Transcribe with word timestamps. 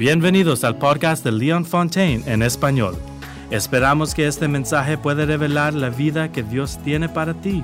Bienvenidos 0.00 0.64
al 0.64 0.78
podcast 0.78 1.22
de 1.22 1.30
Leon 1.30 1.66
Fontaine 1.66 2.24
en 2.24 2.42
español. 2.42 2.96
Esperamos 3.50 4.14
que 4.14 4.26
este 4.26 4.48
mensaje 4.48 4.96
pueda 4.96 5.26
revelar 5.26 5.74
la 5.74 5.90
vida 5.90 6.32
que 6.32 6.42
Dios 6.42 6.78
tiene 6.82 7.10
para 7.10 7.34
ti. 7.34 7.62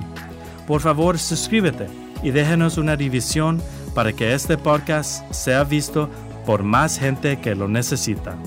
Por 0.67 0.79
favor, 0.79 1.17
suscríbete 1.17 1.87
y 2.21 2.29
déjenos 2.29 2.77
una 2.77 2.95
división 2.95 3.59
para 3.95 4.13
que 4.13 4.35
este 4.35 4.55
podcast 4.55 5.27
sea 5.33 5.63
visto 5.63 6.11
por 6.45 6.61
más 6.61 6.99
gente 6.99 7.41
que 7.41 7.55
lo 7.55 7.67
necesita. 7.67 8.37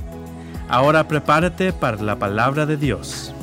Ahora 0.68 1.08
prepárate 1.08 1.72
para 1.72 2.00
la 2.00 2.16
palabra 2.16 2.66
de 2.66 2.76
Dios. 2.76 3.34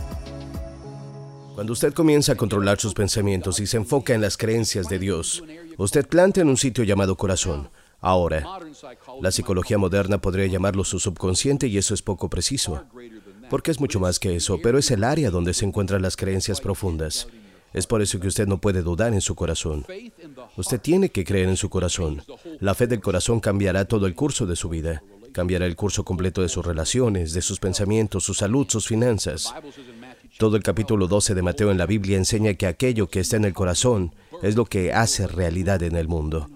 Cuando 1.55 1.73
usted 1.73 1.93
comienza 1.93 2.31
a 2.31 2.35
controlar 2.35 2.79
sus 2.79 2.93
pensamientos 2.93 3.59
y 3.59 3.67
se 3.67 3.75
enfoca 3.75 4.13
en 4.13 4.21
las 4.21 4.37
creencias 4.37 4.87
de 4.87 4.97
Dios, 4.97 5.43
usted 5.75 6.07
planta 6.07 6.39
en 6.39 6.47
un 6.47 6.55
sitio 6.55 6.85
llamado 6.85 7.17
corazón. 7.17 7.67
Ahora, 7.99 8.45
la 9.21 9.31
psicología 9.31 9.77
moderna 9.77 10.19
podría 10.19 10.45
llamarlo 10.45 10.83
su 10.83 10.99
subconsciente 10.99 11.67
y 11.67 11.77
eso 11.77 11.93
es 11.93 12.01
poco 12.01 12.29
preciso, 12.29 12.83
porque 13.49 13.71
es 13.71 13.79
mucho 13.79 13.99
más 13.99 14.19
que 14.19 14.35
eso, 14.35 14.59
pero 14.61 14.77
es 14.77 14.91
el 14.91 15.03
área 15.03 15.31
donde 15.31 15.53
se 15.53 15.65
encuentran 15.65 16.01
las 16.01 16.15
creencias 16.15 16.61
profundas. 16.61 17.27
Es 17.73 17.85
por 17.85 18.01
eso 18.01 18.19
que 18.19 18.27
usted 18.27 18.47
no 18.47 18.59
puede 18.59 18.81
dudar 18.81 19.13
en 19.13 19.21
su 19.21 19.35
corazón. 19.35 19.85
Usted 20.55 20.79
tiene 20.79 21.09
que 21.09 21.23
creer 21.23 21.49
en 21.49 21.57
su 21.57 21.69
corazón. 21.69 22.23
La 22.59 22.75
fe 22.75 22.87
del 22.87 23.01
corazón 23.01 23.39
cambiará 23.39 23.85
todo 23.85 24.05
el 24.05 24.15
curso 24.15 24.45
de 24.45 24.55
su 24.55 24.69
vida. 24.69 25.03
Cambiará 25.31 25.65
el 25.65 25.75
curso 25.75 26.03
completo 26.05 26.41
de 26.41 26.49
sus 26.49 26.65
relaciones, 26.65 27.33
de 27.33 27.41
sus 27.41 27.59
pensamientos, 27.59 28.23
su 28.23 28.33
salud, 28.33 28.67
sus 28.69 28.87
finanzas. 28.87 29.53
Todo 30.37 30.55
el 30.55 30.63
capítulo 30.63 31.07
12 31.07 31.35
de 31.35 31.41
Mateo 31.41 31.71
en 31.71 31.77
la 31.77 31.85
Biblia 31.85 32.17
enseña 32.17 32.53
que 32.53 32.67
aquello 32.67 33.07
que 33.07 33.19
está 33.19 33.37
en 33.37 33.45
el 33.45 33.53
corazón 33.53 34.15
es 34.41 34.55
lo 34.55 34.65
que 34.65 34.93
hace 34.93 35.27
realidad 35.27 35.83
en 35.83 35.95
el 35.95 36.07
mundo. 36.07 36.49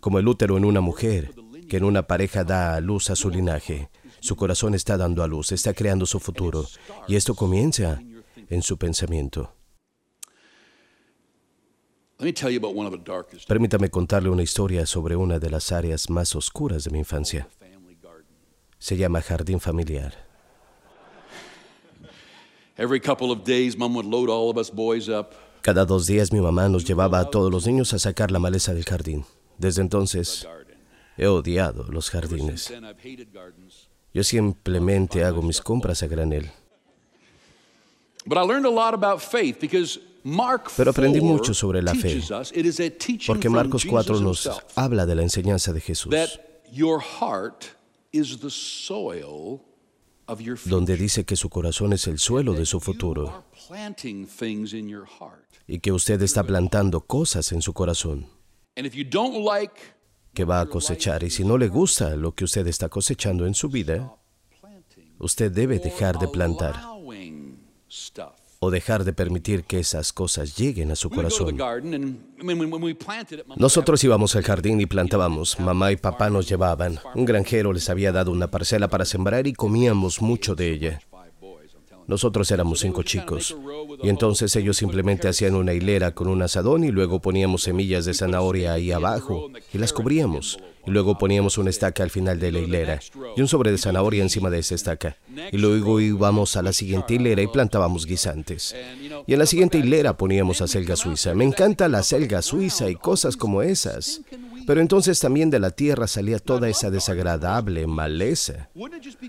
Como 0.00 0.18
el 0.18 0.28
útero 0.28 0.56
en 0.56 0.64
una 0.64 0.80
mujer, 0.80 1.34
que 1.68 1.76
en 1.76 1.84
una 1.84 2.06
pareja 2.06 2.42
da 2.42 2.74
a 2.74 2.80
luz 2.80 3.10
a 3.10 3.16
su 3.16 3.30
linaje. 3.30 3.90
Su 4.20 4.34
corazón 4.34 4.74
está 4.74 4.96
dando 4.96 5.22
a 5.22 5.28
luz, 5.28 5.52
está 5.52 5.72
creando 5.72 6.04
su 6.04 6.18
futuro. 6.18 6.66
Y 7.06 7.16
esto 7.16 7.34
comienza 7.34 8.02
en 8.48 8.62
su 8.62 8.76
pensamiento. 8.76 9.54
Permítame 13.48 13.88
contarle 13.88 14.28
una 14.28 14.42
historia 14.42 14.84
sobre 14.84 15.16
una 15.16 15.38
de 15.38 15.48
las 15.48 15.72
áreas 15.72 16.10
más 16.10 16.34
oscuras 16.34 16.84
de 16.84 16.90
mi 16.90 16.98
infancia. 16.98 17.48
Se 18.78 18.96
llama 18.96 19.22
jardín 19.22 19.60
familiar. 19.60 20.28
Cada 25.62 25.84
dos 25.84 26.06
días 26.06 26.32
mi 26.32 26.40
mamá 26.40 26.68
nos 26.68 26.84
llevaba 26.84 27.20
a 27.20 27.30
todos 27.30 27.50
los 27.50 27.66
niños 27.66 27.92
a 27.94 27.98
sacar 27.98 28.30
la 28.30 28.38
maleza 28.38 28.74
del 28.74 28.84
jardín. 28.84 29.24
Desde 29.60 29.82
entonces 29.82 30.48
he 31.18 31.26
odiado 31.26 31.84
los 31.84 32.08
jardines. 32.08 32.72
Yo 34.14 34.24
simplemente 34.24 35.22
hago 35.22 35.42
mis 35.42 35.60
compras 35.60 36.02
a 36.02 36.06
granel. 36.06 36.50
Pero 40.76 40.90
aprendí 40.90 41.20
mucho 41.20 41.52
sobre 41.52 41.82
la 41.82 41.94
fe, 41.94 42.22
porque 43.26 43.50
Marcos 43.50 43.84
4 43.84 44.20
nos 44.20 44.48
habla 44.74 45.04
de 45.04 45.14
la 45.14 45.22
enseñanza 45.22 45.74
de 45.74 45.80
Jesús 45.82 46.14
donde 50.64 50.96
dice 50.96 51.24
que 51.24 51.36
su 51.36 51.50
corazón 51.50 51.92
es 51.92 52.06
el 52.06 52.18
suelo 52.18 52.54
de 52.54 52.64
su 52.64 52.80
futuro 52.80 53.44
y 55.66 55.80
que 55.80 55.92
usted 55.92 56.22
está 56.22 56.44
plantando 56.44 57.02
cosas 57.02 57.52
en 57.52 57.60
su 57.60 57.74
corazón 57.74 58.39
que 60.34 60.44
va 60.44 60.60
a 60.60 60.66
cosechar. 60.66 61.22
Y 61.22 61.30
si 61.30 61.44
no 61.44 61.58
le 61.58 61.68
gusta 61.68 62.16
lo 62.16 62.34
que 62.34 62.44
usted 62.44 62.66
está 62.66 62.88
cosechando 62.88 63.46
en 63.46 63.54
su 63.54 63.68
vida, 63.68 64.14
usted 65.18 65.50
debe 65.50 65.78
dejar 65.78 66.18
de 66.18 66.28
plantar 66.28 66.80
o 68.62 68.70
dejar 68.70 69.04
de 69.04 69.12
permitir 69.14 69.64
que 69.64 69.78
esas 69.78 70.12
cosas 70.12 70.56
lleguen 70.56 70.90
a 70.90 70.96
su 70.96 71.08
corazón. 71.08 71.58
Nosotros 73.56 74.04
íbamos 74.04 74.36
al 74.36 74.42
jardín 74.42 74.80
y 74.80 74.86
plantábamos. 74.86 75.58
Mamá 75.58 75.92
y 75.92 75.96
papá 75.96 76.28
nos 76.28 76.46
llevaban. 76.48 76.98
Un 77.14 77.24
granjero 77.24 77.72
les 77.72 77.88
había 77.88 78.12
dado 78.12 78.30
una 78.30 78.50
parcela 78.50 78.88
para 78.88 79.06
sembrar 79.06 79.46
y 79.46 79.54
comíamos 79.54 80.20
mucho 80.20 80.54
de 80.54 80.72
ella. 80.72 81.00
Nosotros 82.10 82.50
éramos 82.50 82.80
cinco 82.80 83.04
chicos. 83.04 83.56
Y 84.02 84.08
entonces 84.08 84.56
ellos 84.56 84.76
simplemente 84.76 85.28
hacían 85.28 85.54
una 85.54 85.74
hilera 85.74 86.10
con 86.10 86.26
un 86.26 86.42
asadón 86.42 86.82
y 86.82 86.90
luego 86.90 87.20
poníamos 87.20 87.62
semillas 87.62 88.04
de 88.04 88.14
zanahoria 88.14 88.72
ahí 88.72 88.90
abajo 88.90 89.48
y 89.72 89.78
las 89.78 89.92
cubríamos. 89.92 90.58
Y 90.84 90.90
luego 90.90 91.16
poníamos 91.18 91.56
una 91.56 91.70
estaca 91.70 92.02
al 92.02 92.10
final 92.10 92.40
de 92.40 92.50
la 92.50 92.58
hilera 92.58 92.98
y 93.36 93.40
un 93.40 93.46
sobre 93.46 93.70
de 93.70 93.78
zanahoria 93.78 94.24
encima 94.24 94.50
de 94.50 94.58
esa 94.58 94.74
estaca. 94.74 95.18
Y 95.52 95.58
luego 95.58 96.00
íbamos 96.00 96.56
a 96.56 96.62
la 96.62 96.72
siguiente 96.72 97.14
hilera 97.14 97.42
y 97.42 97.46
plantábamos 97.46 98.06
guisantes. 98.06 98.74
Y 99.28 99.32
en 99.32 99.38
la 99.38 99.46
siguiente 99.46 99.78
hilera 99.78 100.16
poníamos 100.16 100.62
acelga 100.62 100.96
suiza. 100.96 101.32
Me 101.34 101.44
encanta 101.44 101.86
la 101.88 101.98
acelga 101.98 102.42
suiza 102.42 102.90
y 102.90 102.96
cosas 102.96 103.36
como 103.36 103.62
esas. 103.62 104.22
Pero 104.70 104.82
entonces 104.82 105.18
también 105.18 105.50
de 105.50 105.58
la 105.58 105.72
tierra 105.72 106.06
salía 106.06 106.38
toda 106.38 106.68
esa 106.68 106.90
desagradable 106.90 107.88
maleza. 107.88 108.70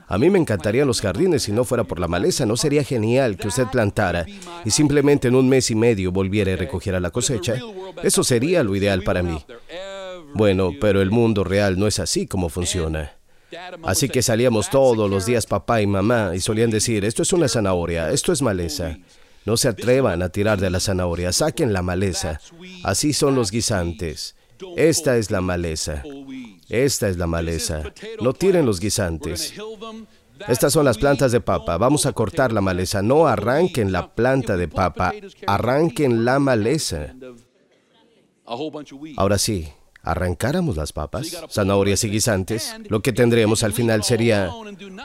A 0.08 0.20
mí 0.20 0.30
me 0.30 0.38
encantarían 0.38 0.86
los 0.86 1.02
jardines 1.02 1.42
si 1.42 1.52
no 1.52 1.64
fuera 1.64 1.84
por 1.84 2.00
la 2.00 2.08
maleza. 2.08 2.46
¿No 2.46 2.56
sería 2.56 2.84
genial 2.84 3.38
que 3.38 3.48
usted 3.48 3.66
plantara 3.66 4.28
y 4.64 4.70
simplemente 4.70 5.30
en 5.30 5.34
un 5.34 5.50
mes 5.50 5.72
y 5.72 5.76
medio 5.76 6.12
volviera 6.12 6.52
y 6.52 6.58
recogiera 6.58 7.00
la 7.00 7.10
cosecha? 7.10 7.56
Eso 8.04 8.24
sería 8.24 8.64
lo 8.64 8.76
ideal 8.76 9.02
para 9.02 9.24
mí. 9.24 9.44
Bueno, 10.36 10.74
pero 10.80 11.02
el 11.02 11.10
mundo 11.10 11.44
real 11.44 11.80
no 11.80 11.88
es 11.88 11.98
así 11.98 12.28
como 12.28 12.50
funciona. 12.50 13.14
Así 13.82 14.10
que 14.10 14.22
salíamos 14.22 14.70
todos 14.70 15.10
los 15.10 15.26
días 15.26 15.48
papá 15.48 15.82
y 15.82 15.88
mamá 15.88 16.34
y 16.36 16.40
solían 16.40 16.70
decir, 16.70 17.04
esto 17.04 17.24
es 17.24 17.34
una 17.34 17.48
zanahoria, 17.48 18.12
esto 18.12 18.32
es 18.32 18.44
maleza. 18.44 18.96
No 19.46 19.58
se 19.58 19.70
atrevan 19.70 20.22
a 20.22 20.30
tirar 20.30 20.62
de 20.62 20.70
la 20.70 20.80
zanahoria, 20.80 21.32
saquen 21.32 21.74
la 21.74 21.82
maleza. 21.82 22.40
Así 22.84 23.12
son 23.12 23.34
los 23.34 23.50
guisantes. 23.50 24.36
Esta 24.76 25.18
es 25.18 25.32
la 25.32 25.42
maleza. 25.42 26.04
Esta 26.70 27.10
es 27.10 27.18
la 27.18 27.28
maleza. 27.28 27.84
No 28.22 28.34
tiren 28.34 28.66
los 28.66 28.80
guisantes. 28.80 29.54
Estas 30.48 30.74
son 30.74 30.86
las 30.86 30.98
plantas 30.98 31.32
de 31.32 31.42
papa. 31.42 31.78
Vamos 31.78 32.06
a 32.06 32.14
cortar 32.14 32.52
la 32.52 32.62
maleza. 32.62 33.02
No 33.02 33.28
arranquen 33.28 33.92
la 33.92 34.14
planta 34.14 34.58
de 34.58 34.68
papa. 34.68 35.14
Arranquen 35.46 36.26
la 36.26 36.40
maleza. 36.40 37.14
Ahora 39.18 39.38
sí, 39.38 39.72
arrancáramos 40.04 40.78
las 40.78 40.94
papas, 40.94 41.38
zanahorias 41.50 42.04
y 42.04 42.10
guisantes, 42.10 42.76
lo 42.90 43.02
que 43.02 43.14
tendríamos 43.14 43.64
al 43.64 43.74
final 43.74 44.04
sería 44.04 44.50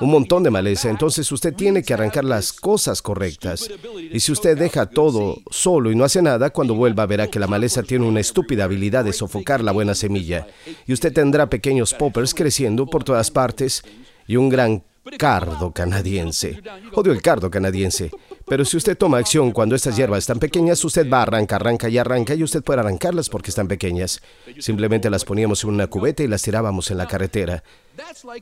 un 0.01 0.11
montón 0.11 0.43
de 0.43 0.51
maleza. 0.51 0.89
Entonces 0.89 1.31
usted 1.33 1.55
tiene 1.55 1.83
que 1.83 1.95
arrancar 1.95 2.25
las 2.25 2.53
cosas 2.53 3.03
correctas. 3.03 3.69
Y 4.11 4.21
si 4.21 4.33
usted 4.33 4.57
deja 4.59 4.87
todo 4.87 5.39
solo 5.51 5.91
y 5.91 5.97
no 5.97 6.05
hace 6.05 6.23
nada, 6.23 6.51
cuando 6.51 6.75
vuelva 6.75 7.07
verá 7.07 7.29
que 7.29 7.39
la 7.39 7.47
maleza 7.47 7.83
tiene 7.83 8.07
una 8.07 8.21
estúpida 8.21 8.65
habilidad 8.65 9.05
de 9.05 9.13
sofocar 9.13 9.63
la 9.63 9.73
buena 9.73 9.95
semilla. 9.95 10.47
Y 10.87 10.93
usted 10.93 11.13
tendrá 11.13 11.51
pequeños 11.51 11.93
poppers 11.95 12.35
creciendo 12.35 12.87
por 12.87 13.05
todas 13.05 13.31
partes 13.31 13.83
y 14.27 14.37
un 14.37 14.49
gran 14.49 14.83
cardo 15.19 15.73
canadiense. 15.73 16.61
Odio 16.95 17.13
el 17.13 17.23
cardo 17.23 17.51
canadiense. 17.51 18.11
Pero 18.49 18.65
si 18.65 18.77
usted 18.77 18.97
toma 18.97 19.19
acción 19.19 19.51
cuando 19.51 19.75
estas 19.75 19.97
hierbas 19.97 20.21
están 20.21 20.39
pequeñas, 20.39 20.85
usted 20.85 21.11
va, 21.11 21.23
arranca, 21.23 21.57
arranca 21.57 21.89
y 21.89 21.99
arranca 21.99 22.35
y 22.35 22.45
usted 22.45 22.63
puede 22.63 22.79
arrancarlas 22.79 23.29
porque 23.29 23.51
están 23.51 23.67
pequeñas. 23.67 24.23
Simplemente 24.61 25.11
las 25.11 25.25
poníamos 25.25 25.65
en 25.65 25.71
una 25.71 25.89
cubeta 25.89 26.23
y 26.23 26.29
las 26.29 26.43
tirábamos 26.43 26.91
en 26.93 26.99
la 26.99 27.09
carretera. 27.09 27.65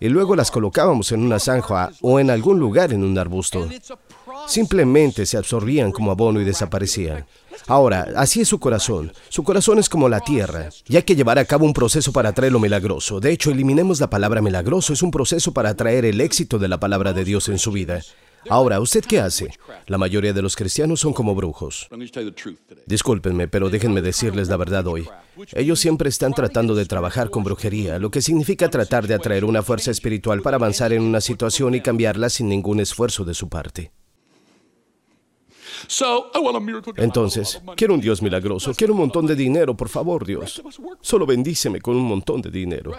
Y 0.01 0.09
luego 0.11 0.37
las 0.37 0.51
colocábamos 0.51 1.11
en 1.13 1.23
una 1.23 1.39
zanja 1.39 1.91
o 2.03 2.21
en 2.21 2.29
algún 2.29 2.59
lugar 2.59 2.93
en 2.93 3.03
un 3.03 3.17
arbusto. 3.17 3.67
Simplemente 4.47 5.25
se 5.25 5.39
absorbían 5.39 5.91
como 5.91 6.11
abono 6.11 6.39
y 6.39 6.45
desaparecían. 6.45 7.25
Ahora, 7.67 8.09
así 8.17 8.43
es 8.43 8.49
su 8.49 8.61
corazón. 8.61 9.11
Su 9.31 9.43
corazón 9.43 9.79
es 9.79 9.89
como 9.89 10.11
la 10.11 10.21
tierra. 10.21 10.69
Y 10.87 10.97
hay 10.97 11.05
que 11.05 11.17
llevar 11.17 11.39
a 11.39 11.47
cabo 11.47 11.65
un 11.65 11.73
proceso 11.73 12.13
para 12.13 12.31
atraer 12.31 12.53
lo 12.53 12.61
milagroso. 12.61 13.21
De 13.21 13.31
hecho, 13.31 13.51
eliminemos 13.51 14.01
la 14.01 14.11
palabra 14.11 14.43
milagroso. 14.43 14.93
Es 14.93 15.03
un 15.03 15.11
proceso 15.11 15.53
para 15.53 15.71
atraer 15.71 16.05
el 16.05 16.21
éxito 16.21 16.59
de 16.59 16.69
la 16.69 16.79
palabra 16.79 17.15
de 17.15 17.25
Dios 17.25 17.49
en 17.49 17.59
su 17.59 17.73
vida. 17.73 18.03
Ahora, 18.49 18.81
¿usted 18.81 19.05
qué 19.05 19.21
hace? 19.21 19.51
La 19.87 19.99
mayoría 19.99 20.33
de 20.33 20.43
los 20.43 20.57
cristianos 20.57 21.01
son 21.01 21.13
como 21.13 21.35
brujos. 21.35 21.89
Discúlpenme, 22.87 23.49
pero 23.49 23.71
déjenme 23.71 24.03
decirles 24.03 24.49
la 24.49 24.57
verdad 24.57 24.87
hoy. 24.87 25.09
Ellos 25.53 25.81
siempre 25.81 26.09
están 26.09 26.33
tratando 26.33 26.75
de 26.75 26.87
trabajar 26.87 27.31
con 27.31 27.45
brujería, 27.45 27.99
lo 27.99 28.11
que 28.11 28.23
significa 28.23 28.71
tratar 28.71 29.07
de 29.07 29.15
atraer 29.15 29.45
una 29.45 29.63
fuerza 29.63 29.91
espiritual 29.91 30.43
para 30.43 30.57
avanzar 30.57 30.93
en 30.93 31.03
una 31.03 31.21
situación 31.21 31.75
y 31.75 31.81
cambiarla 31.81 32.31
sin 32.31 32.49
ningún 32.49 32.81
esfuerzo 32.81 33.25
de 33.25 33.35
su 33.35 33.49
parte. 33.49 33.93
Entonces, 36.97 37.61
quiero 37.77 37.95
un 37.95 38.01
Dios 38.01 38.23
milagroso, 38.23 38.73
quiero 38.75 38.93
un 38.95 39.01
montón 39.01 39.27
de 39.27 39.35
dinero, 39.35 39.77
por 39.77 39.89
favor, 39.89 40.27
Dios. 40.27 40.63
Solo 41.01 41.27
bendíceme 41.27 41.81
con 41.81 41.97
un 41.97 42.05
montón 42.05 42.43
de 42.43 42.51
dinero. 42.51 42.93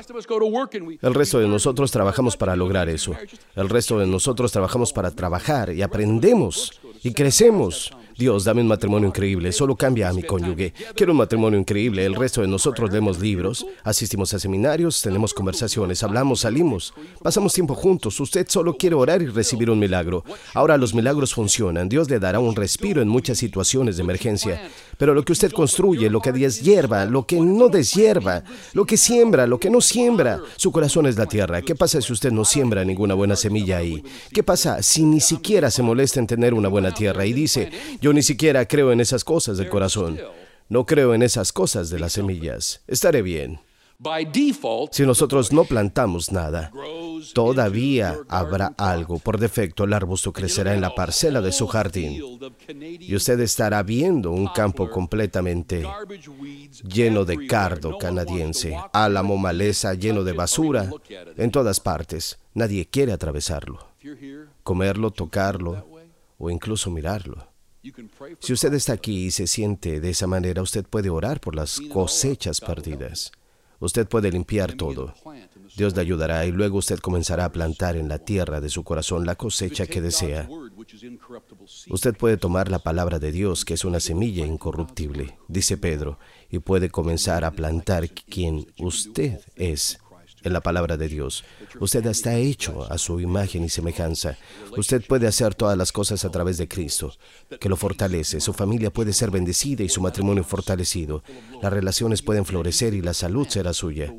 El 1.01 1.13
resto 1.13 1.39
de 1.39 1.47
nosotros 1.47 1.91
trabajamos 1.91 2.37
para 2.37 2.55
lograr 2.55 2.89
eso. 2.89 3.13
El 3.55 3.69
resto 3.69 3.99
de 3.99 4.07
nosotros 4.07 4.51
trabajamos 4.51 4.93
para 4.93 5.11
trabajar 5.11 5.71
y 5.73 5.81
aprendemos 5.81 6.79
y 7.03 7.13
crecemos. 7.13 7.91
Dios, 8.17 8.45
dame 8.45 8.61
un 8.61 8.67
matrimonio 8.67 9.09
increíble, 9.09 9.51
solo 9.51 9.75
cambia 9.75 10.07
a 10.07 10.13
mi 10.13 10.23
cónyuge. 10.23 10.73
Quiero 10.95 11.11
un 11.11 11.17
matrimonio 11.17 11.59
increíble. 11.59 12.05
El 12.05 12.15
resto 12.15 12.39
de 12.39 12.47
nosotros 12.47 12.89
leemos 12.89 13.19
libros, 13.19 13.65
asistimos 13.83 14.33
a 14.33 14.39
seminarios, 14.39 15.01
tenemos 15.01 15.33
conversaciones, 15.33 16.01
hablamos, 16.01 16.39
salimos, 16.41 16.93
pasamos 17.21 17.53
tiempo 17.53 17.75
juntos. 17.75 18.17
Usted 18.21 18.47
solo 18.47 18.77
quiere 18.77 18.95
orar 18.95 19.21
y 19.21 19.25
recibir 19.25 19.69
un 19.69 19.79
milagro. 19.79 20.23
Ahora 20.53 20.77
los 20.77 20.93
milagros 20.93 21.33
funcionan. 21.33 21.89
Dios 21.89 22.09
le 22.09 22.19
dará 22.19 22.39
un 22.39 22.55
respiro 22.55 23.01
en 23.01 23.09
muchas 23.09 23.37
situaciones 23.37 23.97
de 23.97 24.03
emergencia. 24.03 24.69
Pero 24.97 25.13
lo 25.13 25.25
que 25.25 25.33
usted 25.33 25.51
construye, 25.51 26.09
lo 26.09 26.21
que 26.21 26.31
deshierva, 26.31 27.03
lo 27.03 27.27
que 27.27 27.41
no 27.41 27.67
deshierva, 27.67 28.43
lo 28.71 28.85
que 28.85 28.95
siembra, 28.95 29.45
lo 29.45 29.59
que 29.59 29.69
no 29.69 29.81
siembra, 29.81 30.39
su 30.55 30.71
corazón 30.71 31.05
es 31.05 31.17
la 31.17 31.25
tierra. 31.25 31.61
¿Qué 31.61 31.75
pasa 31.75 32.01
si 32.01 32.13
usted 32.13 32.31
no 32.31 32.45
siembra 32.45 32.85
ninguna 32.85 33.13
buena 33.13 33.35
semilla 33.35 33.79
ahí? 33.79 34.01
¿Qué 34.31 34.41
pasa 34.41 34.81
si 34.81 35.03
ni 35.03 35.19
siquiera 35.19 35.69
se 35.69 35.83
molesta 35.83 36.21
en 36.21 36.27
tener 36.27 36.53
una 36.53 36.69
buena 36.69 36.93
tierra 36.93 37.25
y 37.25 37.33
dice, 37.33 37.71
yo 38.05 38.13
ni 38.13 38.21
siquiera 38.21 38.67
creo 38.67 38.91
en 38.91 38.99
esas 38.99 39.23
cosas 39.23 39.57
del 39.57 39.67
corazón. 39.67 40.19
No 40.69 40.85
creo 40.85 41.15
en 41.15 41.23
esas 41.23 41.51
cosas 41.51 41.89
de 41.89 41.97
las 41.97 42.13
semillas. 42.13 42.83
Estaré 42.85 43.23
bien. 43.23 43.61
Si 44.91 45.03
nosotros 45.07 45.51
no 45.51 45.63
plantamos 45.63 46.31
nada, 46.31 46.71
todavía 47.33 48.15
habrá 48.27 48.75
algo. 48.77 49.17
Por 49.17 49.39
defecto, 49.39 49.85
el 49.85 49.93
arbusto 49.93 50.31
crecerá 50.31 50.75
en 50.75 50.81
la 50.81 50.93
parcela 50.93 51.41
de 51.41 51.51
su 51.51 51.65
jardín. 51.65 52.21
Y 52.99 53.15
usted 53.15 53.39
estará 53.39 53.81
viendo 53.81 54.29
un 54.29 54.49
campo 54.49 54.87
completamente 54.91 55.83
lleno 56.83 57.25
de 57.25 57.47
cardo 57.47 57.97
canadiense, 57.97 58.77
álamo, 58.93 59.35
maleza, 59.35 59.95
lleno 59.95 60.23
de 60.23 60.33
basura, 60.33 60.91
en 61.37 61.49
todas 61.49 61.79
partes. 61.79 62.37
Nadie 62.53 62.85
quiere 62.85 63.13
atravesarlo, 63.13 63.79
comerlo, 64.61 65.09
tocarlo 65.09 65.87
o 66.37 66.51
incluso 66.51 66.91
mirarlo. 66.91 67.54
Si 68.39 68.53
usted 68.53 68.73
está 68.73 68.93
aquí 68.93 69.25
y 69.25 69.31
se 69.31 69.47
siente 69.47 69.99
de 69.99 70.09
esa 70.09 70.27
manera, 70.27 70.61
usted 70.61 70.85
puede 70.85 71.09
orar 71.09 71.39
por 71.39 71.55
las 71.55 71.79
cosechas 71.91 72.61
perdidas. 72.61 73.31
Usted 73.79 74.07
puede 74.07 74.31
limpiar 74.31 74.73
todo. 74.73 75.13
Dios 75.75 75.95
le 75.95 76.01
ayudará 76.01 76.45
y 76.45 76.51
luego 76.51 76.77
usted 76.77 76.99
comenzará 76.99 77.45
a 77.45 77.51
plantar 77.51 77.97
en 77.97 78.07
la 78.07 78.19
tierra 78.19 78.61
de 78.61 78.69
su 78.69 78.83
corazón 78.83 79.25
la 79.25 79.35
cosecha 79.35 79.85
que 79.85 80.01
desea. 80.01 80.47
Usted 81.89 82.15
puede 82.15 82.37
tomar 82.37 82.71
la 82.71 82.79
palabra 82.79 83.19
de 83.19 83.31
Dios, 83.31 83.65
que 83.65 83.73
es 83.73 83.83
una 83.83 83.99
semilla 83.99 84.45
incorruptible, 84.45 85.37
dice 85.47 85.77
Pedro, 85.77 86.17
y 86.49 86.59
puede 86.59 86.89
comenzar 86.89 87.43
a 87.43 87.51
plantar 87.51 88.09
quien 88.09 88.67
usted 88.79 89.41
es 89.55 89.99
en 90.45 90.53
la 90.53 90.61
palabra 90.61 90.95
de 90.95 91.07
Dios. 91.07 91.43
Usted 91.79 92.05
está 92.05 92.35
hecho 92.35 92.89
a 92.89 92.97
su 92.97 93.19
imagen 93.19 93.63
y 93.63 93.69
semejanza. 93.69 94.37
Usted 94.77 95.05
puede 95.05 95.27
hacer 95.27 95.55
todas 95.55 95.77
las 95.77 95.91
cosas 95.91 96.23
a 96.23 96.31
través 96.31 96.57
de 96.57 96.67
Cristo, 96.67 97.11
que 97.59 97.67
lo 97.67 97.75
fortalece. 97.75 98.39
Su 98.39 98.53
familia 98.53 98.93
puede 98.93 99.11
ser 99.11 99.31
bendecida 99.31 99.83
y 99.83 99.89
su 99.89 100.01
matrimonio 100.01 100.43
fortalecido. 100.43 101.23
Las 101.61 101.73
relaciones 101.73 102.21
pueden 102.21 102.45
florecer 102.45 102.93
y 102.93 103.01
la 103.01 103.13
salud 103.13 103.47
será 103.49 103.73
suya. 103.73 104.13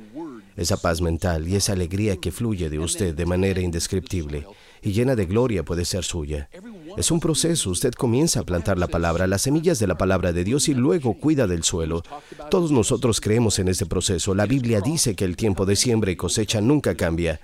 Esa 0.57 0.77
paz 0.77 1.01
mental 1.01 1.47
y 1.49 1.57
esa 1.57 1.73
alegría 1.73 2.17
que 2.17 2.33
fluye 2.33 2.69
de 2.69 2.79
usted 2.79 3.15
de 3.15 3.27
manera 3.27 3.61
indescriptible 3.61 4.47
y 4.83 4.93
llena 4.93 5.17
de 5.17 5.27
gloria 5.27 5.65
puede 5.65 5.85
ser 5.85 6.05
suya. 6.05 6.49
Es 6.97 7.11
un 7.11 7.21
proceso. 7.21 7.71
Usted 7.71 7.93
comienza 7.93 8.41
a 8.41 8.45
plantar 8.45 8.79
la 8.79 8.87
palabra, 8.87 9.27
las 9.27 9.43
semillas 9.43 9.79
de 9.79 9.87
la 9.87 9.99
palabra 9.99 10.33
de 10.33 10.45
Dios 10.45 10.69
y 10.69 10.75
luego 10.75 11.15
cuida 11.15 11.47
del 11.47 11.63
suelo. 11.63 12.03
Todos 12.51 12.71
nosotros 12.71 13.21
creemos 13.21 13.59
en 13.59 13.69
este 13.69 13.87
proceso. 13.87 14.35
La 14.35 14.47
Biblia 14.47 14.81
dice 14.81 15.15
que 15.15 15.25
el 15.25 15.37
tiempo 15.37 15.67
de 15.67 15.77
siembra 15.77 16.11
y 16.11 16.17
cosecha 16.17 16.61
nunca 16.61 16.95
cambia. 16.97 17.41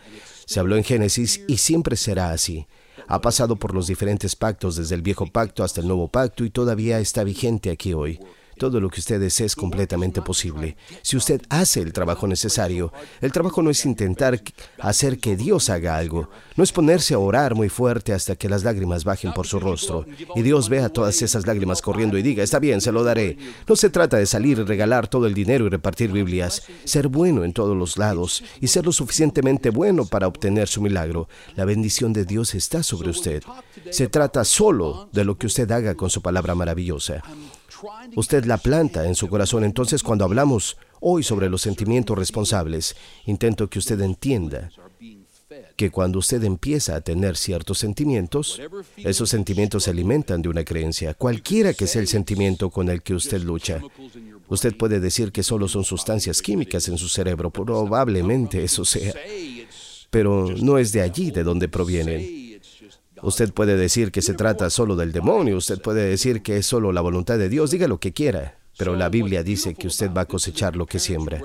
Se 0.46 0.60
habló 0.60 0.76
en 0.76 0.84
Génesis 0.84 1.42
y 1.46 1.58
siempre 1.58 1.96
será 1.96 2.30
así. 2.32 2.66
Ha 3.08 3.20
pasado 3.20 3.56
por 3.56 3.74
los 3.74 3.86
diferentes 3.86 4.36
pactos 4.36 4.76
desde 4.76 4.94
el 4.94 5.02
viejo 5.02 5.26
pacto 5.26 5.64
hasta 5.64 5.80
el 5.80 5.86
nuevo 5.86 6.08
pacto 6.08 6.44
y 6.44 6.50
todavía 6.50 7.00
está 7.00 7.24
vigente 7.24 7.70
aquí 7.70 7.92
hoy. 7.92 8.18
Todo 8.62 8.78
lo 8.78 8.90
que 8.90 9.00
usted 9.00 9.18
desee 9.18 9.46
es 9.46 9.56
completamente 9.56 10.22
posible. 10.22 10.76
Si 11.02 11.16
usted 11.16 11.42
hace 11.48 11.80
el 11.80 11.92
trabajo 11.92 12.28
necesario, 12.28 12.92
el 13.20 13.32
trabajo 13.32 13.60
no 13.60 13.70
es 13.70 13.84
intentar 13.84 14.40
hacer 14.78 15.18
que 15.18 15.36
Dios 15.36 15.68
haga 15.68 15.96
algo, 15.96 16.30
no 16.54 16.62
es 16.62 16.70
ponerse 16.70 17.14
a 17.14 17.18
orar 17.18 17.56
muy 17.56 17.68
fuerte 17.68 18.12
hasta 18.12 18.36
que 18.36 18.48
las 18.48 18.62
lágrimas 18.62 19.02
bajen 19.02 19.32
por 19.32 19.48
su 19.48 19.58
rostro 19.58 20.06
y 20.36 20.42
Dios 20.42 20.68
vea 20.68 20.90
todas 20.90 21.20
esas 21.22 21.44
lágrimas 21.44 21.82
corriendo 21.82 22.16
y 22.16 22.22
diga, 22.22 22.44
está 22.44 22.60
bien, 22.60 22.80
se 22.80 22.92
lo 22.92 23.02
daré. 23.02 23.36
No 23.66 23.74
se 23.74 23.90
trata 23.90 24.16
de 24.16 24.26
salir 24.26 24.60
y 24.60 24.62
regalar 24.62 25.08
todo 25.08 25.26
el 25.26 25.34
dinero 25.34 25.66
y 25.66 25.68
repartir 25.68 26.12
Biblias, 26.12 26.62
ser 26.84 27.08
bueno 27.08 27.42
en 27.42 27.54
todos 27.54 27.76
los 27.76 27.98
lados 27.98 28.44
y 28.60 28.68
ser 28.68 28.86
lo 28.86 28.92
suficientemente 28.92 29.70
bueno 29.70 30.04
para 30.04 30.28
obtener 30.28 30.68
su 30.68 30.80
milagro. 30.80 31.28
La 31.56 31.64
bendición 31.64 32.12
de 32.12 32.26
Dios 32.26 32.54
está 32.54 32.84
sobre 32.84 33.10
usted. 33.10 33.42
Se 33.90 34.06
trata 34.06 34.44
solo 34.44 35.08
de 35.10 35.24
lo 35.24 35.36
que 35.36 35.48
usted 35.48 35.68
haga 35.72 35.96
con 35.96 36.10
su 36.10 36.22
palabra 36.22 36.54
maravillosa. 36.54 37.24
Usted 38.14 38.44
la 38.44 38.58
planta 38.58 39.06
en 39.06 39.14
su 39.14 39.28
corazón. 39.28 39.64
Entonces, 39.64 40.02
cuando 40.02 40.24
hablamos 40.24 40.76
hoy 41.00 41.22
sobre 41.22 41.48
los 41.48 41.62
sentimientos 41.62 42.16
responsables, 42.16 42.96
intento 43.26 43.68
que 43.68 43.78
usted 43.78 44.00
entienda 44.00 44.70
que 45.76 45.90
cuando 45.90 46.18
usted 46.18 46.42
empieza 46.44 46.94
a 46.96 47.00
tener 47.00 47.36
ciertos 47.36 47.78
sentimientos, 47.78 48.60
esos 48.96 49.28
sentimientos 49.28 49.84
se 49.84 49.90
alimentan 49.90 50.42
de 50.42 50.48
una 50.48 50.64
creencia, 50.64 51.14
cualquiera 51.14 51.74
que 51.74 51.86
sea 51.86 52.00
el 52.00 52.08
sentimiento 52.08 52.70
con 52.70 52.88
el 52.88 53.02
que 53.02 53.14
usted 53.14 53.42
lucha. 53.42 53.82
Usted 54.48 54.76
puede 54.76 55.00
decir 55.00 55.32
que 55.32 55.42
solo 55.42 55.68
son 55.68 55.84
sustancias 55.84 56.42
químicas 56.42 56.88
en 56.88 56.98
su 56.98 57.08
cerebro, 57.08 57.50
probablemente 57.50 58.62
eso 58.62 58.84
sea, 58.84 59.14
pero 60.10 60.48
no 60.62 60.78
es 60.78 60.92
de 60.92 61.02
allí 61.02 61.30
de 61.30 61.42
donde 61.42 61.68
provienen. 61.68 62.41
Usted 63.22 63.52
puede 63.52 63.76
decir 63.76 64.10
que 64.10 64.20
se 64.20 64.34
trata 64.34 64.68
solo 64.68 64.96
del 64.96 65.12
demonio, 65.12 65.56
usted 65.56 65.80
puede 65.80 66.08
decir 66.08 66.42
que 66.42 66.56
es 66.56 66.66
solo 66.66 66.92
la 66.92 67.00
voluntad 67.00 67.38
de 67.38 67.48
Dios, 67.48 67.70
diga 67.70 67.86
lo 67.86 67.98
que 67.98 68.12
quiera, 68.12 68.56
pero 68.76 68.96
la 68.96 69.08
Biblia 69.08 69.42
dice 69.42 69.74
que 69.74 69.86
usted 69.86 70.10
va 70.12 70.22
a 70.22 70.26
cosechar 70.26 70.74
lo 70.74 70.86
que 70.86 70.98
siembra. 70.98 71.40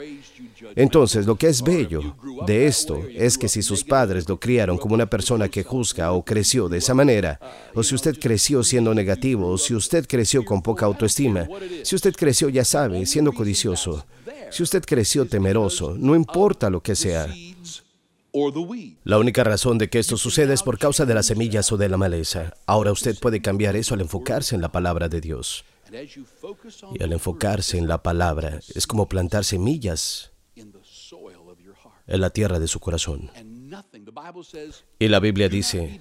Entonces, 0.75 1.25
lo 1.25 1.35
que 1.35 1.47
es 1.47 1.61
bello 1.61 2.15
de 2.45 2.65
esto 2.65 3.03
es 3.13 3.37
que 3.37 3.47
si 3.47 3.61
sus 3.61 3.83
padres 3.83 4.27
lo 4.27 4.39
criaron 4.39 4.77
como 4.77 4.95
una 4.95 5.05
persona 5.05 5.49
que 5.49 5.63
juzga 5.63 6.11
o 6.13 6.25
creció 6.25 6.67
de 6.67 6.79
esa 6.79 6.93
manera, 6.93 7.39
o 7.75 7.83
si 7.83 7.95
usted 7.95 8.17
creció 8.19 8.63
siendo 8.63 8.93
negativo, 8.93 9.47
o 9.49 9.57
si 9.57 9.75
usted 9.75 10.07
creció 10.07 10.43
con 10.43 10.61
poca 10.61 10.85
autoestima, 10.85 11.47
si 11.83 11.95
usted 11.95 12.15
creció, 12.15 12.49
ya 12.49 12.65
sabe, 12.65 13.05
siendo 13.05 13.33
codicioso, 13.33 14.05
si 14.49 14.63
usted 14.63 14.83
creció 14.83 15.27
temeroso, 15.27 15.95
no 15.97 16.15
importa 16.15 16.69
lo 16.69 16.81
que 16.81 16.95
sea, 16.95 17.27
la 19.03 19.17
única 19.17 19.43
razón 19.43 19.77
de 19.77 19.89
que 19.89 19.99
esto 19.99 20.17
suceda 20.17 20.53
es 20.53 20.63
por 20.63 20.77
causa 20.77 21.05
de 21.05 21.13
las 21.13 21.27
semillas 21.27 21.71
o 21.71 21.77
de 21.77 21.89
la 21.89 21.97
maleza. 21.97 22.53
Ahora 22.65 22.91
usted 22.91 23.17
puede 23.19 23.41
cambiar 23.41 23.75
eso 23.75 23.93
al 23.93 24.01
enfocarse 24.01 24.55
en 24.55 24.61
la 24.61 24.71
palabra 24.71 25.09
de 25.09 25.21
Dios. 25.21 25.65
Y 26.93 27.03
al 27.03 27.13
enfocarse 27.13 27.77
en 27.77 27.87
la 27.87 28.03
palabra 28.03 28.59
es 28.75 28.85
como 28.85 29.07
plantar 29.07 29.45
semillas 29.45 30.31
en 30.55 32.21
la 32.21 32.29
tierra 32.29 32.59
de 32.59 32.67
su 32.67 32.79
corazón. 32.79 33.31
Y 34.99 35.07
la 35.07 35.19
Biblia 35.19 35.49
dice, 35.49 35.99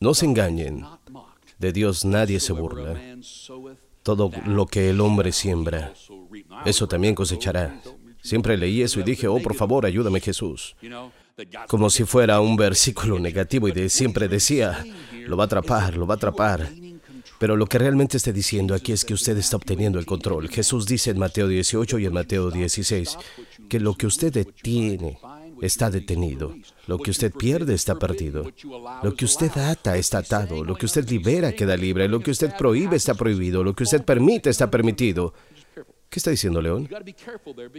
no 0.00 0.14
se 0.14 0.26
engañen, 0.26 0.84
de 1.58 1.72
Dios 1.72 2.04
nadie 2.04 2.40
se 2.40 2.52
burla. 2.52 3.00
Todo 4.02 4.30
lo 4.46 4.66
que 4.66 4.90
el 4.90 5.00
hombre 5.00 5.30
siembra, 5.32 5.94
eso 6.64 6.88
también 6.88 7.14
cosechará. 7.14 7.80
Siempre 8.20 8.56
leí 8.56 8.82
eso 8.82 9.00
y 9.00 9.04
dije, 9.04 9.26
oh, 9.26 9.40
por 9.40 9.54
favor, 9.54 9.86
ayúdame 9.86 10.20
Jesús 10.20 10.76
como 11.68 11.90
si 11.90 12.04
fuera 12.04 12.40
un 12.40 12.56
versículo 12.56 13.18
negativo 13.18 13.68
y 13.68 13.88
siempre 13.88 14.28
decía, 14.28 14.84
lo 15.26 15.36
va 15.36 15.44
a 15.44 15.46
atrapar, 15.46 15.96
lo 15.96 16.06
va 16.06 16.14
a 16.14 16.16
atrapar. 16.16 16.70
Pero 17.38 17.56
lo 17.56 17.66
que 17.66 17.78
realmente 17.78 18.16
está 18.16 18.30
diciendo 18.30 18.74
aquí 18.74 18.92
es 18.92 19.04
que 19.04 19.14
usted 19.14 19.36
está 19.36 19.56
obteniendo 19.56 19.98
el 19.98 20.06
control. 20.06 20.48
Jesús 20.48 20.86
dice 20.86 21.10
en 21.10 21.18
Mateo 21.18 21.48
18 21.48 21.98
y 21.98 22.06
en 22.06 22.12
Mateo 22.12 22.50
16 22.50 23.18
que 23.68 23.80
lo 23.80 23.94
que 23.94 24.06
usted 24.06 24.32
detiene 24.32 25.18
está 25.60 25.90
detenido. 25.90 26.54
Lo 26.86 26.98
que 26.98 27.10
usted 27.10 27.32
pierde 27.32 27.74
está 27.74 27.98
perdido. 27.98 28.50
Lo 29.02 29.14
que 29.14 29.24
usted 29.24 29.50
ata 29.56 29.96
está 29.96 30.18
atado. 30.18 30.64
Lo 30.64 30.76
que 30.76 30.86
usted 30.86 31.08
libera 31.08 31.52
queda 31.52 31.76
libre. 31.76 32.08
Lo 32.08 32.20
que 32.20 32.30
usted 32.30 32.52
prohíbe 32.56 32.96
está 32.96 33.14
prohibido. 33.14 33.64
Lo 33.64 33.74
que 33.74 33.84
usted 33.84 34.04
permite 34.04 34.50
está 34.50 34.70
permitido. 34.70 35.34
¿Qué 36.12 36.18
está 36.18 36.30
diciendo 36.30 36.60
León? 36.60 36.86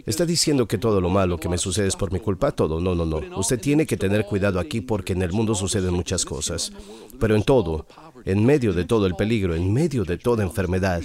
Está 0.07 0.25
diciendo 0.25 0.67
que 0.67 0.79
todo 0.79 0.99
lo 0.99 1.11
malo 1.11 1.37
que 1.37 1.47
me 1.47 1.59
sucede 1.59 1.87
es 1.87 1.95
por 1.95 2.11
mi 2.11 2.19
culpa, 2.19 2.51
todo. 2.51 2.81
No, 2.81 2.95
no, 2.95 3.05
no. 3.05 3.21
Usted 3.37 3.59
tiene 3.59 3.85
que 3.85 3.95
tener 3.95 4.25
cuidado 4.25 4.59
aquí 4.59 4.81
porque 4.81 5.13
en 5.13 5.21
el 5.21 5.31
mundo 5.31 5.53
suceden 5.53 5.93
muchas 5.93 6.25
cosas. 6.25 6.73
Pero 7.19 7.35
en 7.35 7.43
todo, 7.43 7.85
en 8.25 8.43
medio 8.43 8.73
de 8.73 8.85
todo 8.85 9.05
el 9.05 9.13
peligro, 9.13 9.53
en 9.53 9.71
medio 9.71 10.03
de 10.03 10.17
toda 10.17 10.41
enfermedad 10.41 11.03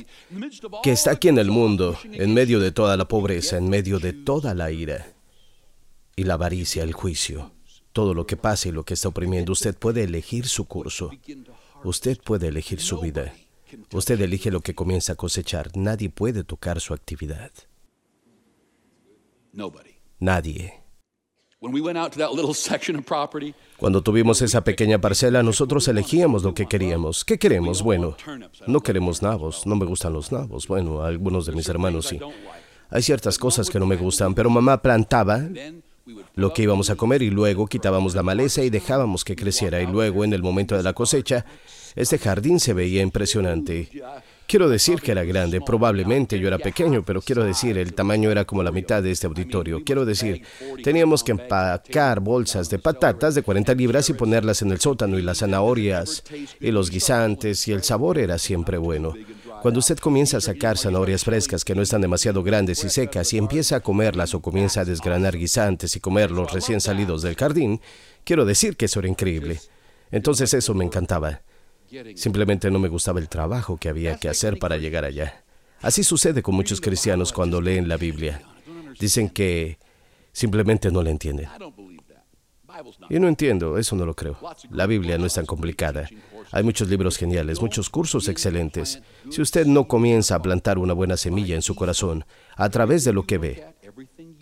que 0.83 0.93
está 0.93 1.11
aquí 1.11 1.29
en 1.29 1.37
el 1.37 1.51
mundo, 1.51 1.99
en 2.05 2.33
medio 2.33 2.61
de 2.61 2.73
toda 2.73 2.97
la 2.97 3.07
pobreza, 3.07 3.59
en 3.59 3.69
medio 3.69 3.99
de 3.99 4.15
toda 4.15 4.55
la 4.55 4.71
ira 4.71 5.13
y 6.17 6.25
la 6.25 6.33
avaricia, 6.33 6.83
el 6.83 6.95
juicio, 6.95 7.53
todo 7.93 8.15
lo 8.15 8.27
que 8.27 8.39
pasa 8.39 8.71
y 8.71 8.73
lo 8.73 8.85
que 8.85 8.95
está 8.95 9.09
oprimiendo, 9.09 9.53
usted 9.53 9.77
puede 9.77 10.05
elegir 10.05 10.49
su 10.49 10.65
curso. 10.65 11.11
Usted 11.85 12.17
puede 12.25 12.49
elegir 12.49 12.81
su 12.81 12.99
vida. 13.01 13.35
Usted 13.93 14.21
elige 14.21 14.51
lo 14.51 14.61
que 14.61 14.75
comienza 14.75 15.13
a 15.13 15.17
cosechar. 15.17 15.71
Nadie 15.77 16.11
puede 16.11 16.45
tocar 16.45 16.81
su 16.81 16.95
actividad. 16.95 17.51
Nadie. 20.19 20.75
Cuando 23.79 24.03
tuvimos 24.03 24.43
esa 24.43 24.63
pequeña 24.63 25.01
parcela, 25.01 25.43
nosotros 25.43 25.89
elegíamos 25.89 26.45
lo 26.45 26.55
que 26.55 26.67
queríamos. 26.67 27.25
¿Qué 27.25 27.39
queremos? 27.39 27.83
Bueno, 27.83 28.17
no 28.67 28.81
queremos 28.81 29.23
nabos, 29.23 29.67
no 29.67 29.75
me 29.75 29.85
gustan 29.85 30.13
los 30.13 30.31
nabos. 30.31 30.69
Bueno, 30.69 31.03
algunos 31.03 31.47
de 31.47 31.53
mis 31.53 31.69
hermanos 31.69 32.07
sí. 32.07 32.21
Hay 32.91 33.03
ciertas 33.03 33.39
cosas 33.39 33.71
que 33.71 33.81
no 33.81 33.87
me 33.87 33.97
gustan, 33.97 34.35
pero 34.35 34.51
mamá 34.51 34.81
plantaba 34.81 35.41
lo 36.35 36.53
que 36.53 36.63
íbamos 36.63 36.91
a 36.91 36.97
comer 36.97 37.23
y 37.23 37.31
luego 37.31 37.67
quitábamos 37.67 38.15
la 38.15 38.23
maleza 38.23 38.63
y 38.63 38.71
dejábamos 38.71 39.25
que 39.25 39.37
creciera 39.37 39.83
y 39.83 39.87
luego 39.87 40.25
en 40.25 40.33
el 40.33 40.43
momento 40.43 40.77
de 40.77 40.83
la 40.83 40.93
cosecha, 40.93 41.45
este 41.99 42.17
jardín 42.17 42.61
se 42.61 42.75
veía 42.75 43.03
impresionante. 43.03 43.89
Quiero 44.47 44.69
decir 44.69 45.01
que 45.01 45.11
era 45.11 45.25
grande, 45.25 45.61
probablemente 45.61 46.39
yo 46.39 46.47
era 46.47 46.59
pequeño, 46.59 47.05
pero 47.05 47.21
quiero 47.21 47.45
decir, 47.45 47.77
el 47.77 47.93
tamaño 47.93 48.31
era 48.31 48.45
como 48.45 48.63
la 48.63 48.71
mitad 48.71 49.03
de 49.03 49.11
este 49.11 49.27
auditorio. 49.27 49.83
Quiero 49.85 50.07
decir, 50.07 50.43
teníamos 50.85 51.25
que 51.25 51.33
empacar 51.33 52.21
bolsas 52.21 52.71
de 52.71 52.79
patatas 52.79 53.35
de 53.35 53.43
40 53.43 53.75
libras 53.75 54.09
y 54.09 54.15
ponerlas 54.15 54.63
en 54.63 54.71
el 54.71 54.81
sótano 54.81 55.19
y 55.19 55.23
las 55.23 55.39
zanahorias 55.39 56.23
y 56.61 56.71
los 56.71 56.89
guisantes 56.89 57.67
y 57.67 57.73
el 57.73 57.83
sabor 57.83 58.17
era 58.17 58.39
siempre 58.39 58.79
bueno. 58.79 59.13
Cuando 59.61 59.81
usted 59.81 59.99
comienza 59.99 60.37
a 60.37 60.41
sacar 60.41 60.79
zanahorias 60.79 61.25
frescas 61.25 61.65
que 61.65 61.75
no 61.75 61.83
están 61.83 62.01
demasiado 62.01 62.45
grandes 62.45 62.85
y 62.85 62.91
secas 62.91 63.33
y 63.33 63.39
empieza 63.39 63.77
a 63.77 63.81
comerlas 63.81 64.35
o 64.35 64.41
comienza 64.41 64.83
a 64.83 64.85
desgranar 64.85 65.37
guisantes 65.37 65.97
y 65.97 66.01
comerlos 66.01 66.53
recién 66.53 66.81
salidos 66.81 67.23
del 67.23 67.35
jardín, 67.35 67.81
quiero 68.23 68.45
decir 68.45 68.77
que 68.77 68.85
eso 68.85 69.01
era 69.01 69.09
increíble. 69.09 69.61
Entonces 70.13 70.55
eso 70.55 70.75
me 70.75 70.85
encantaba. 70.85 71.43
Simplemente 72.15 72.71
no 72.71 72.79
me 72.79 72.89
gustaba 72.89 73.21
el 73.21 73.29
trabajo 73.29 73.77
que 73.77 73.89
había 73.89 74.17
que 74.19 74.29
hacer 74.29 74.59
para 74.59 74.77
llegar 74.77 75.05
allá. 75.05 75.45
Así 75.81 76.03
sucede 76.03 76.43
con 76.43 76.55
muchos 76.55 76.81
cristianos 76.81 77.33
cuando 77.33 77.61
leen 77.61 77.89
la 77.89 77.97
Biblia. 77.97 78.43
Dicen 78.99 79.31
que 79.31 79.79
simplemente 80.33 80.91
no 80.91 81.03
la 81.03 81.11
entienden. 81.11 81.49
Y 83.09 83.19
no 83.19 83.29
entiendo, 83.29 83.79
eso 83.79 83.97
no 83.97 84.07
lo 84.07 84.15
creo. 84.15 84.39
La 84.71 84.87
Biblia 84.87 85.19
no 85.19 85.27
es 85.27 85.35
tan 85.35 85.47
complicada. 85.47 86.09
Hay 86.53 86.63
muchos 86.63 86.89
libros 86.89 87.17
geniales, 87.17 87.61
muchos 87.61 87.91
cursos 87.91 88.29
excelentes. 88.29 89.01
Si 89.31 89.41
usted 89.41 89.67
no 89.67 89.89
comienza 89.89 90.35
a 90.35 90.43
plantar 90.43 90.79
una 90.79 90.93
buena 90.95 91.17
semilla 91.17 91.55
en 91.55 91.63
su 91.63 91.75
corazón, 91.75 92.25
a 92.57 92.69
través 92.71 93.05
de 93.05 93.13
lo 93.13 93.25
que 93.25 93.39
ve, 93.39 93.65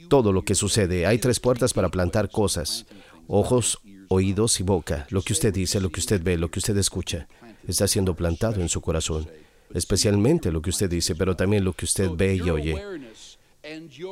todo 0.09 0.33
lo 0.33 0.43
que 0.43 0.55
sucede, 0.55 1.07
hay 1.07 1.19
tres 1.19 1.41
puertas 1.41 1.73
para 1.73 1.89
plantar 1.89 2.31
cosas. 2.31 2.87
Ojos, 3.27 3.81
oídos 4.09 4.61
y 4.61 4.63
boca. 4.63 5.07
Lo 5.11 5.23
que 5.23 5.33
usted 5.33 5.53
dice, 5.53 5.81
lo 5.81 5.91
que 5.91 6.01
usted 6.01 6.23
ve, 6.23 6.37
lo 6.37 6.51
que 6.51 6.59
usted 6.59 6.77
escucha, 6.77 7.29
está 7.67 7.89
siendo 7.89 8.15
plantado 8.15 8.61
en 8.61 8.69
su 8.69 8.81
corazón. 8.81 9.29
Especialmente 9.75 10.53
lo 10.53 10.63
que 10.63 10.71
usted 10.71 10.89
dice, 10.89 11.15
pero 11.15 11.37
también 11.37 11.65
lo 11.65 11.73
que 11.73 11.85
usted 11.85 12.11
ve 12.11 12.37
y 12.37 12.51
oye. 12.51 12.81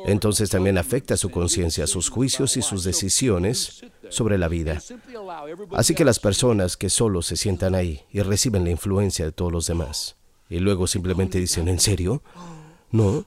Entonces 0.05 0.49
también 0.49 0.77
afecta 0.77 1.15
su 1.15 1.29
conciencia, 1.31 1.87
sus 1.87 2.09
juicios 2.09 2.57
y 2.57 2.61
sus 2.61 2.83
decisiones 2.83 3.85
sobre 4.09 4.37
la 4.37 4.49
vida. 4.49 4.81
Así 5.71 5.95
que 5.95 6.03
las 6.03 6.19
personas 6.19 6.75
que 6.75 6.89
solo 6.89 7.21
se 7.21 7.37
sientan 7.37 7.73
ahí 7.73 8.01
y 8.11 8.21
reciben 8.21 8.65
la 8.65 8.71
influencia 8.71 9.23
de 9.23 9.31
todos 9.31 9.51
los 9.51 9.67
demás, 9.67 10.17
y 10.49 10.59
luego 10.59 10.87
simplemente 10.87 11.39
dicen, 11.39 11.69
¿en 11.69 11.79
serio? 11.79 12.21
No, 12.91 13.25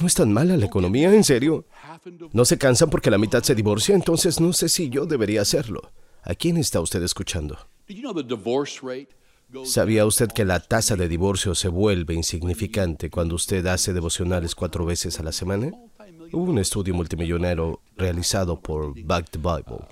no 0.00 0.06
es 0.06 0.14
tan 0.14 0.32
mala 0.32 0.56
la 0.56 0.66
economía, 0.66 1.12
¿en 1.12 1.24
serio? 1.24 1.66
No 2.32 2.44
se 2.44 2.58
cansan 2.58 2.90
porque 2.90 3.10
la 3.10 3.18
mitad 3.18 3.42
se 3.42 3.54
divorcia, 3.54 3.94
entonces 3.94 4.40
no 4.40 4.52
sé 4.52 4.68
si 4.68 4.88
yo 4.88 5.06
debería 5.06 5.42
hacerlo. 5.42 5.90
¿A 6.22 6.34
quién 6.34 6.56
está 6.56 6.80
usted 6.80 7.02
escuchando? 7.02 7.58
¿Sabía 9.64 10.06
usted 10.06 10.28
que 10.28 10.44
la 10.44 10.60
tasa 10.60 10.96
de 10.96 11.08
divorcio 11.08 11.54
se 11.54 11.68
vuelve 11.68 12.14
insignificante 12.14 13.10
cuando 13.10 13.34
usted 13.34 13.66
hace 13.66 13.92
devocionales 13.92 14.54
cuatro 14.54 14.86
veces 14.86 15.18
a 15.18 15.24
la 15.24 15.32
semana? 15.32 15.72
Hubo 16.32 16.52
un 16.52 16.58
estudio 16.58 16.94
multimillonario 16.94 17.80
realizado 17.96 18.60
por 18.60 18.94
Back 19.02 19.30
the 19.30 19.38
Bible, 19.38 19.84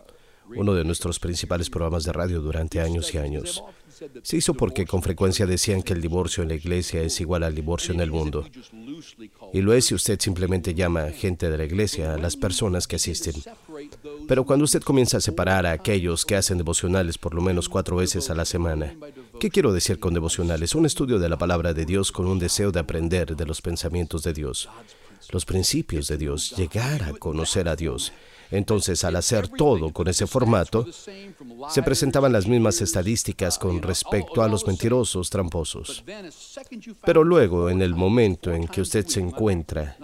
uno 0.57 0.75
de 0.75 0.85
nuestros 0.85 1.19
principales 1.19 1.69
programas 1.69 2.05
de 2.05 2.13
radio 2.13 2.41
durante 2.41 2.81
años 2.81 3.13
y 3.13 3.19
años. 3.19 3.65
Se 4.23 4.37
hizo 4.37 4.55
porque 4.55 4.87
con 4.87 5.03
frecuencia 5.03 5.47
decían 5.47 5.83
que 5.83 5.93
el 5.93 6.01
divorcio 6.01 6.45
en 6.45 6.51
la 6.51 6.55
iglesia 6.55 7.03
es 7.03 7.21
igual 7.21 7.43
al 7.43 7.57
divorcio 7.57 7.93
en 7.93 8.01
el 8.01 8.13
mundo. 8.13 8.47
Y 9.53 9.61
lo 9.61 9.73
es 9.73 9.87
si 9.87 9.95
usted 9.95 10.21
simplemente 10.21 10.75
llama 10.75 11.11
gente 11.11 11.51
de 11.51 11.59
la 11.59 11.65
iglesia 11.65 12.15
a 12.15 12.19
las 12.19 12.37
personas 12.37 12.87
que 12.87 12.97
asisten. 12.97 13.35
Pero 14.27 14.45
cuando 14.45 14.65
usted 14.65 14.83
comienza 14.83 15.19
a 15.19 15.21
separar 15.21 15.67
a 15.67 15.73
aquellos 15.73 16.25
que 16.25 16.37
hacen 16.37 16.59
devocionales 16.59 17.19
por 17.19 17.35
lo 17.35 17.41
menos 17.41 17.69
cuatro 17.69 17.97
veces 17.97 18.31
a 18.31 18.35
la 18.35 18.45
semana, 18.45 18.95
¿qué 19.41 19.51
quiero 19.51 19.73
decir 19.73 19.99
con 19.99 20.15
devocionales? 20.15 20.75
Un 20.75 20.87
estudio 20.87 21.19
de 21.19 21.29
la 21.29 21.39
palabra 21.39 21.75
de 21.75 21.85
Dios 21.85 22.13
con 22.13 22.27
un 22.27 22.39
deseo 22.39 22.73
de 22.73 22.81
aprender 22.81 23.37
de 23.37 23.47
los 23.47 23.63
pensamientos 23.63 24.23
de 24.23 24.33
Dios, 24.33 24.69
los 25.31 25.45
principios 25.45 26.09
de 26.09 26.19
Dios, 26.19 26.55
llegar 26.57 27.03
a 27.03 27.13
conocer 27.13 27.69
a 27.69 27.77
Dios 27.77 28.13
entonces, 28.51 29.05
al 29.05 29.17
hacer 29.17 29.49
todo 29.49 29.93
con 29.93 30.09
ese 30.09 30.27
formato, 30.27 30.87
se 31.71 31.83
presentaban 31.83 32.33
las 32.33 32.47
mismas 32.47 32.81
estadísticas 32.81 33.59
con 33.59 33.83
respecto 33.83 34.43
a 34.43 34.49
los 34.49 34.67
mentirosos 34.67 35.29
tramposos. 35.29 36.03
Pero 37.05 37.25
luego, 37.25 37.69
en 37.69 37.83
el 37.83 37.95
momento 37.95 38.53
en 38.53 38.67
que 38.67 38.81
usted 38.81 39.07
se 39.07 39.21
encuentra, 39.21 39.97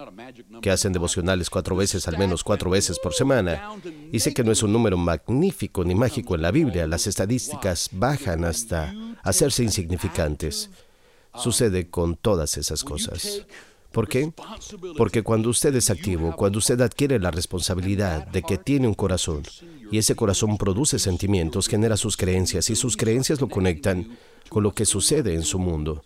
que 0.61 0.71
hacen 0.71 0.93
devocionales 0.93 1.49
cuatro 1.49 1.77
veces, 1.77 2.07
al 2.07 2.19
menos 2.19 2.45
cuatro 2.45 2.71
veces 2.71 2.99
por 2.99 3.15
semana, 3.15 3.71
y 4.13 4.21
sé 4.21 4.35
que 4.35 4.45
no 4.45 4.53
es 4.53 4.63
un 4.63 4.73
número 4.73 4.99
magnífico 4.99 5.85
ni 5.85 5.95
mágico 5.95 6.35
en 6.35 6.43
la 6.43 6.51
Biblia, 6.51 6.87
las 6.87 7.07
estadísticas 7.07 7.89
bajan 7.93 8.45
hasta 8.45 8.95
hacerse 9.23 9.63
insignificantes. 9.63 10.71
Sucede 11.37 11.89
con 11.89 12.15
todas 12.17 12.57
esas 12.59 12.85
cosas. 12.85 13.45
¿Por 13.95 14.09
qué? 14.09 14.33
Porque 14.99 15.23
cuando 15.23 15.49
usted 15.51 15.73
es 15.77 15.89
activo, 15.89 16.35
cuando 16.37 16.59
usted 16.59 16.81
adquiere 16.81 17.21
la 17.21 17.31
responsabilidad 17.31 18.27
de 18.27 18.43
que 18.43 18.59
tiene 18.59 18.89
un 18.89 18.95
corazón, 18.95 19.45
y 19.91 19.99
ese 19.99 20.17
corazón 20.17 20.59
produce 20.59 20.99
sentimientos, 20.99 21.69
genera 21.69 21.97
sus 21.97 22.17
creencias, 22.17 22.69
y 22.71 22.75
sus 22.75 22.97
creencias 22.97 23.41
lo 23.41 23.49
conectan 23.49 24.19
con 24.49 24.65
lo 24.65 24.75
que 24.75 24.85
sucede 24.85 25.35
en 25.35 25.45
su 25.45 25.61
mundo. 25.61 26.03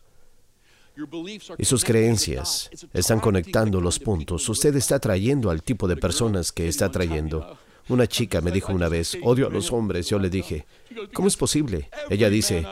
Y 1.56 1.64
sus 1.64 1.82
creencias 1.82 2.68
están 2.92 3.20
conectando 3.20 3.80
los 3.80 3.98
puntos. 3.98 4.46
Usted 4.48 4.76
está 4.76 4.96
atrayendo 4.96 5.48
al 5.48 5.62
tipo 5.62 5.88
de 5.88 5.96
personas 5.96 6.52
que 6.52 6.68
está 6.68 6.86
atrayendo. 6.86 7.56
Una 7.88 8.06
chica 8.06 8.42
me 8.42 8.50
dijo 8.50 8.72
una 8.72 8.90
vez, 8.90 9.16
odio 9.22 9.46
a 9.46 9.50
los 9.50 9.72
hombres. 9.72 10.08
Yo 10.08 10.18
le 10.18 10.28
dije, 10.28 10.66
¿cómo 11.14 11.28
es 11.28 11.38
posible? 11.38 11.88
Ella 12.10 12.28
dice, 12.28 12.66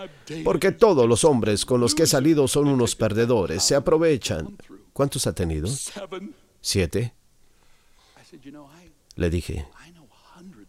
porque 0.45 0.73
todos 0.73 1.09
los 1.09 1.25
hombres 1.25 1.65
con 1.65 1.81
los 1.81 1.95
que 1.95 2.03
he 2.03 2.07
salido 2.07 2.47
son 2.49 2.69
unos 2.69 2.97
perdedores, 2.97 3.63
se 3.63 3.77
aprovechan. 3.77 4.59
¿Cuántos 4.97 5.27
ha 5.27 5.35
tenido? 5.35 5.69
Siete. 6.63 7.13
Le 9.15 9.29
dije, 9.29 9.69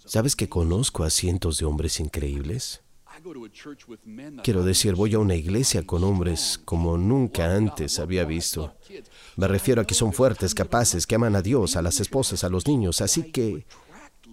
¿sabes 0.03 0.36
que 0.36 0.50
conozco 0.50 1.05
a 1.05 1.10
cientos 1.10 1.60
de 1.60 1.65
hombres 1.65 2.01
increíbles? 2.01 2.81
Quiero 4.43 4.65
decir, 4.65 4.96
voy 4.96 5.13
a 5.13 5.19
una 5.19 5.36
iglesia 5.36 5.88
con 5.88 6.03
hombres 6.03 6.60
como 6.65 6.98
nunca 6.98 7.55
antes 7.55 8.00
había 8.00 8.25
visto. 8.25 8.75
Me 9.38 9.48
refiero 9.48 9.81
a 9.81 9.86
que 9.86 9.96
son 9.96 10.12
fuertes, 10.12 10.53
capaces, 10.53 11.07
que 11.07 11.15
aman 11.15 11.38
a 11.38 11.41
Dios, 11.41 11.77
a 11.77 11.81
las 11.81 12.01
esposas, 12.01 12.43
a 12.43 12.50
los 12.50 12.67
niños. 12.67 13.00
Así 13.00 13.31
que 13.31 13.65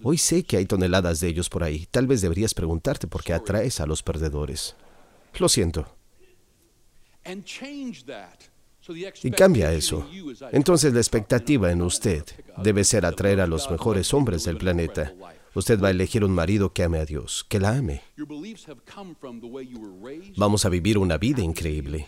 hoy 0.03 0.19
sé 0.19 0.43
que 0.43 0.57
hay 0.57 0.67
toneladas 0.67 1.21
de 1.21 1.29
ellos 1.29 1.49
por 1.49 1.63
ahí. 1.63 1.87
Tal 1.89 2.09
vez 2.09 2.21
deberías 2.21 2.53
preguntarte 2.53 3.07
por 3.07 3.23
qué 3.23 3.33
atraes 3.33 3.79
a 3.79 3.87
los 3.87 4.03
perdedores. 4.03 4.75
Lo 5.39 5.49
siento. 5.49 5.87
Y 9.23 9.31
cambia 9.31 9.73
eso. 9.73 10.07
Entonces 10.53 10.93
la 10.93 11.01
expectativa 11.01 11.71
en 11.71 11.83
usted 11.83 12.25
debe 12.63 12.85
ser 12.85 13.07
atraer 13.07 13.41
a 13.41 13.47
los 13.47 13.71
mejores 13.71 14.13
hombres 14.13 14.45
del 14.45 14.59
planeta. 14.59 15.15
Usted 15.55 15.81
va 15.81 15.89
a 15.89 15.91
elegir 15.93 16.25
un 16.25 16.33
marido 16.33 16.73
que 16.73 16.83
ame 16.83 16.99
a 16.99 17.05
Dios, 17.05 17.47
que 17.49 17.61
la 17.61 17.77
ame. 17.77 18.03
Vamos 20.37 20.65
a 20.65 20.69
vivir 20.69 20.99
una 20.99 21.17
vida 21.17 21.43
increíble. 21.43 22.07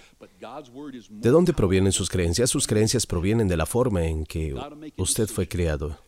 ¿De 1.08 1.30
dónde 1.30 1.52
provienen 1.52 1.92
sus 1.92 2.10
creencias? 2.10 2.50
Sus 2.50 2.66
creencias 2.66 3.06
provienen 3.06 3.46
de 3.46 3.56
la 3.56 3.66
forma 3.66 4.04
en 4.04 4.24
que 4.24 4.54
usted 4.96 5.28
fue 5.28 5.48
criado, 5.48 5.98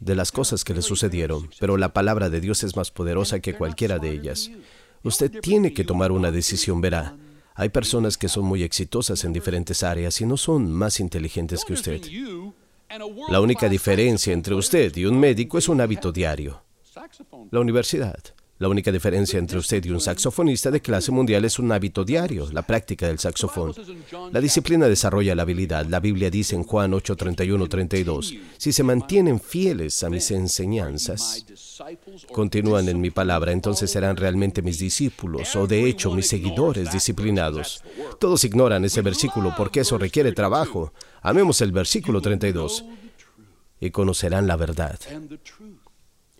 de 0.00 0.14
las 0.14 0.30
cosas 0.32 0.64
que 0.64 0.74
le 0.74 0.82
sucedieron, 0.82 1.48
pero 1.58 1.78
la 1.78 1.94
palabra 1.94 2.28
de 2.28 2.40
Dios 2.40 2.62
es 2.62 2.76
más 2.76 2.90
poderosa 2.90 3.40
que 3.40 3.54
cualquiera 3.54 3.98
de 3.98 4.12
ellas. 4.12 4.50
Usted 5.02 5.40
tiene 5.40 5.72
que 5.72 5.84
tomar 5.84 6.12
una 6.12 6.30
decisión, 6.30 6.80
verá. 6.80 7.16
Hay 7.56 7.70
personas 7.70 8.18
que 8.18 8.28
son 8.28 8.44
muy 8.44 8.62
exitosas 8.62 9.24
en 9.24 9.32
diferentes 9.32 9.82
áreas 9.82 10.20
y 10.20 10.26
no 10.26 10.36
son 10.36 10.70
más 10.70 11.00
inteligentes 11.00 11.64
que 11.64 11.72
usted. 11.72 12.02
La 13.28 13.40
única 13.40 13.68
diferencia 13.68 14.32
entre 14.32 14.54
usted 14.54 14.94
y 14.94 15.06
un 15.06 15.18
médico 15.18 15.56
es 15.56 15.68
un 15.68 15.80
hábito 15.80 16.12
diario. 16.12 16.62
La 17.50 17.60
universidad. 17.60 18.22
La 18.58 18.68
única 18.68 18.90
diferencia 18.90 19.38
entre 19.38 19.58
usted 19.58 19.84
y 19.84 19.90
un 19.90 20.00
saxofonista 20.00 20.70
de 20.70 20.80
clase 20.80 21.12
mundial 21.12 21.44
es 21.44 21.58
un 21.58 21.70
hábito 21.72 22.06
diario, 22.06 22.48
la 22.52 22.62
práctica 22.62 23.06
del 23.06 23.18
saxofón. 23.18 23.74
La 24.32 24.40
disciplina 24.40 24.88
desarrolla 24.88 25.34
la 25.34 25.42
habilidad. 25.42 25.84
La 25.84 26.00
Biblia 26.00 26.30
dice 26.30 26.56
en 26.56 26.62
Juan 26.62 26.94
8, 26.94 27.16
31, 27.16 27.68
32, 27.68 28.34
si 28.56 28.72
se 28.72 28.82
mantienen 28.82 29.40
fieles 29.40 30.02
a 30.02 30.08
mis 30.08 30.30
enseñanzas, 30.30 31.44
continúan 32.32 32.88
en 32.88 32.98
mi 32.98 33.10
palabra, 33.10 33.52
entonces 33.52 33.90
serán 33.90 34.16
realmente 34.16 34.62
mis 34.62 34.78
discípulos 34.78 35.54
o 35.54 35.66
de 35.66 35.86
hecho 35.86 36.12
mis 36.12 36.26
seguidores 36.26 36.90
disciplinados. 36.90 37.82
Todos 38.18 38.42
ignoran 38.44 38.86
ese 38.86 39.02
versículo 39.02 39.52
porque 39.54 39.80
eso 39.80 39.98
requiere 39.98 40.32
trabajo. 40.32 40.94
Amemos 41.20 41.60
el 41.60 41.72
versículo 41.72 42.22
32 42.22 42.86
y 43.80 43.90
conocerán 43.90 44.46
la 44.46 44.56
verdad 44.56 44.98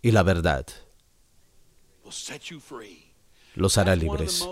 y 0.01 0.13
la 0.13 0.23
verdad 0.23 0.67
los 3.55 3.79
hará 3.79 3.97
libres. 3.97 4.47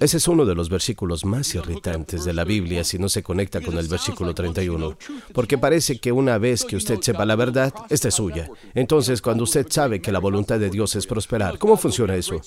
Ese 0.00 0.18
es 0.18 0.28
uno 0.28 0.44
de 0.44 0.54
los 0.54 0.68
versículos 0.68 1.24
más 1.24 1.54
irritantes 1.54 2.24
de 2.26 2.34
la 2.34 2.44
Biblia 2.44 2.84
si 2.84 2.98
no 2.98 3.08
se 3.08 3.22
conecta 3.22 3.62
con 3.62 3.78
el 3.78 3.88
versículo 3.88 4.34
31, 4.34 4.98
porque 5.32 5.56
parece 5.56 5.98
que 5.98 6.12
una 6.12 6.36
vez 6.36 6.62
que 6.66 6.76
usted 6.76 7.00
sepa 7.00 7.24
la 7.24 7.34
verdad, 7.34 7.72
esta 7.88 8.08
es 8.08 8.14
suya. 8.14 8.50
Entonces, 8.74 9.22
cuando 9.22 9.44
usted 9.44 9.66
sabe 9.70 10.02
que 10.02 10.12
la 10.12 10.18
voluntad 10.18 10.58
de 10.58 10.68
Dios 10.68 10.94
es 10.94 11.06
prosperar, 11.06 11.58
¿cómo 11.58 11.78
funciona 11.78 12.16
eso? 12.16 12.38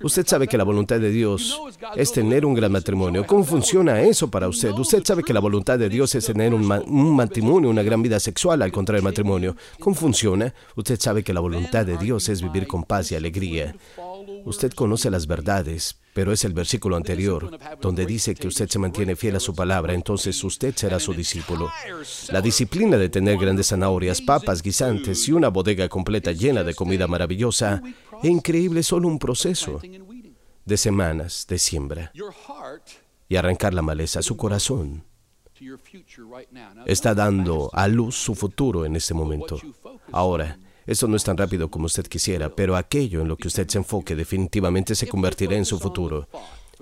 Usted 0.00 0.26
sabe 0.26 0.46
que 0.46 0.56
la 0.56 0.62
voluntad 0.62 1.00
de 1.00 1.10
Dios 1.10 1.60
es 1.96 2.12
tener 2.12 2.46
un 2.46 2.54
gran 2.54 2.70
matrimonio. 2.70 3.26
¿Cómo 3.26 3.42
funciona 3.42 4.00
eso 4.00 4.30
para 4.30 4.46
usted? 4.46 4.70
Usted 4.70 5.02
sabe 5.04 5.24
que 5.24 5.32
la 5.32 5.40
voluntad 5.40 5.76
de 5.76 5.88
Dios 5.88 6.14
es 6.14 6.24
tener 6.24 6.54
un, 6.54 6.70
un 6.70 7.16
matrimonio, 7.16 7.68
una 7.68 7.82
gran 7.82 8.00
vida 8.00 8.20
sexual 8.20 8.62
al 8.62 8.70
contrario 8.70 9.02
del 9.02 9.10
matrimonio. 9.10 9.56
¿Cómo 9.80 9.96
funciona? 9.96 10.54
Usted 10.76 11.00
sabe 11.00 11.24
que 11.24 11.34
la 11.34 11.40
voluntad 11.40 11.84
de 11.84 11.96
Dios 11.96 12.28
es 12.28 12.42
vivir 12.42 12.68
con 12.68 12.84
paz 12.84 13.10
y 13.10 13.16
alegría. 13.16 13.74
Usted 14.44 14.72
conoce 14.72 15.10
las 15.10 15.26
verdades, 15.26 15.98
pero 16.14 16.32
es 16.32 16.44
el 16.44 16.52
versículo 16.52 16.96
anterior, 16.96 17.58
donde 17.80 18.06
dice 18.06 18.34
que 18.34 18.48
usted 18.48 18.68
se 18.68 18.78
mantiene 18.78 19.16
fiel 19.16 19.36
a 19.36 19.40
su 19.40 19.54
palabra, 19.54 19.94
entonces 19.94 20.42
usted 20.42 20.74
será 20.74 20.98
su 20.98 21.14
discípulo. 21.14 21.70
La 22.30 22.40
disciplina 22.40 22.96
de 22.96 23.08
tener 23.08 23.38
grandes 23.38 23.68
zanahorias, 23.68 24.20
papas, 24.20 24.62
guisantes 24.62 25.28
y 25.28 25.32
una 25.32 25.48
bodega 25.48 25.88
completa 25.88 26.32
llena 26.32 26.64
de 26.64 26.74
comida 26.74 27.06
maravillosa 27.06 27.82
e 28.22 28.28
increíble 28.28 28.82
solo 28.82 29.08
un 29.08 29.18
proceso 29.18 29.80
de 30.64 30.76
semanas 30.76 31.46
de 31.48 31.58
siembra 31.58 32.12
y 33.28 33.36
arrancar 33.36 33.74
la 33.74 33.82
maleza 33.82 34.22
su 34.22 34.36
corazón. 34.36 35.04
Está 36.86 37.14
dando 37.14 37.70
a 37.72 37.86
luz 37.86 38.16
su 38.16 38.34
futuro 38.34 38.84
en 38.84 38.96
este 38.96 39.14
momento. 39.14 39.60
Ahora, 40.10 40.58
esto 40.90 41.06
no 41.06 41.14
es 41.14 41.22
tan 41.22 41.36
rápido 41.36 41.70
como 41.70 41.86
usted 41.86 42.04
quisiera, 42.08 42.48
pero 42.48 42.74
aquello 42.74 43.20
en 43.20 43.28
lo 43.28 43.36
que 43.36 43.46
usted 43.46 43.68
se 43.68 43.78
enfoque 43.78 44.16
definitivamente 44.16 44.96
se 44.96 45.06
convertirá 45.06 45.56
en 45.56 45.64
su 45.64 45.78
futuro. 45.78 46.28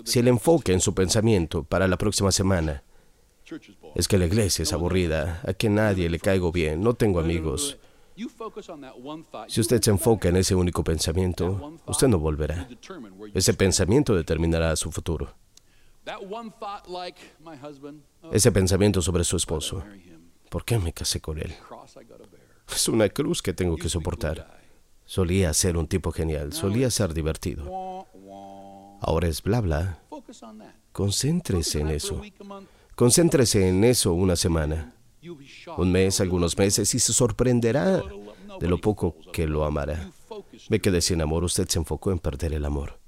Si 0.02 0.18
el 0.18 0.28
enfoque 0.28 0.72
en 0.72 0.80
su 0.80 0.94
pensamiento 0.94 1.62
para 1.62 1.86
la 1.86 1.98
próxima 1.98 2.32
semana 2.32 2.82
es 3.94 4.08
que 4.08 4.16
la 4.16 4.24
iglesia 4.24 4.62
es 4.62 4.72
aburrida, 4.72 5.42
a 5.46 5.52
que 5.52 5.68
nadie 5.68 6.08
le 6.08 6.20
caigo 6.20 6.50
bien, 6.50 6.80
no 6.80 6.94
tengo 6.94 7.20
amigos. 7.20 7.76
Si 9.46 9.60
usted 9.60 9.82
se 9.82 9.90
enfoca 9.90 10.30
en 10.30 10.36
ese 10.36 10.54
único 10.54 10.82
pensamiento, 10.82 11.78
usted 11.86 12.08
no 12.08 12.18
volverá. 12.18 12.66
Ese 13.34 13.52
pensamiento 13.52 14.16
determinará 14.16 14.74
su 14.76 14.90
futuro. 14.90 15.34
Ese 18.32 18.52
pensamiento 18.52 19.02
sobre 19.02 19.24
su 19.24 19.36
esposo. 19.36 19.84
¿Por 20.48 20.64
qué 20.64 20.78
me 20.78 20.94
casé 20.94 21.20
con 21.20 21.38
él? 21.38 21.54
Es 22.74 22.88
una 22.88 23.08
cruz 23.08 23.42
que 23.42 23.52
tengo 23.52 23.76
que 23.76 23.88
soportar. 23.88 24.58
Solía 25.04 25.52
ser 25.54 25.76
un 25.76 25.86
tipo 25.86 26.12
genial, 26.12 26.52
solía 26.52 26.90
ser 26.90 27.14
divertido. 27.14 28.06
Ahora 29.00 29.28
es 29.28 29.42
bla 29.42 29.60
bla. 29.60 30.02
Concéntrese 30.92 31.80
en 31.80 31.88
eso. 31.88 32.20
Concéntrese 32.94 33.68
en 33.68 33.84
eso 33.84 34.12
una 34.12 34.36
semana, 34.36 34.94
un 35.76 35.92
mes, 35.92 36.20
algunos 36.20 36.58
meses, 36.58 36.94
y 36.94 36.98
se 36.98 37.12
sorprenderá 37.12 38.02
de 38.60 38.68
lo 38.68 38.80
poco 38.80 39.16
que 39.32 39.46
lo 39.46 39.64
amará. 39.64 40.10
Ve 40.68 40.80
que 40.80 40.90
de 40.90 41.00
sin 41.00 41.22
amor 41.22 41.44
usted 41.44 41.68
se 41.68 41.78
enfocó 41.78 42.10
en 42.10 42.18
perder 42.18 42.52
el 42.54 42.64
amor. 42.64 42.98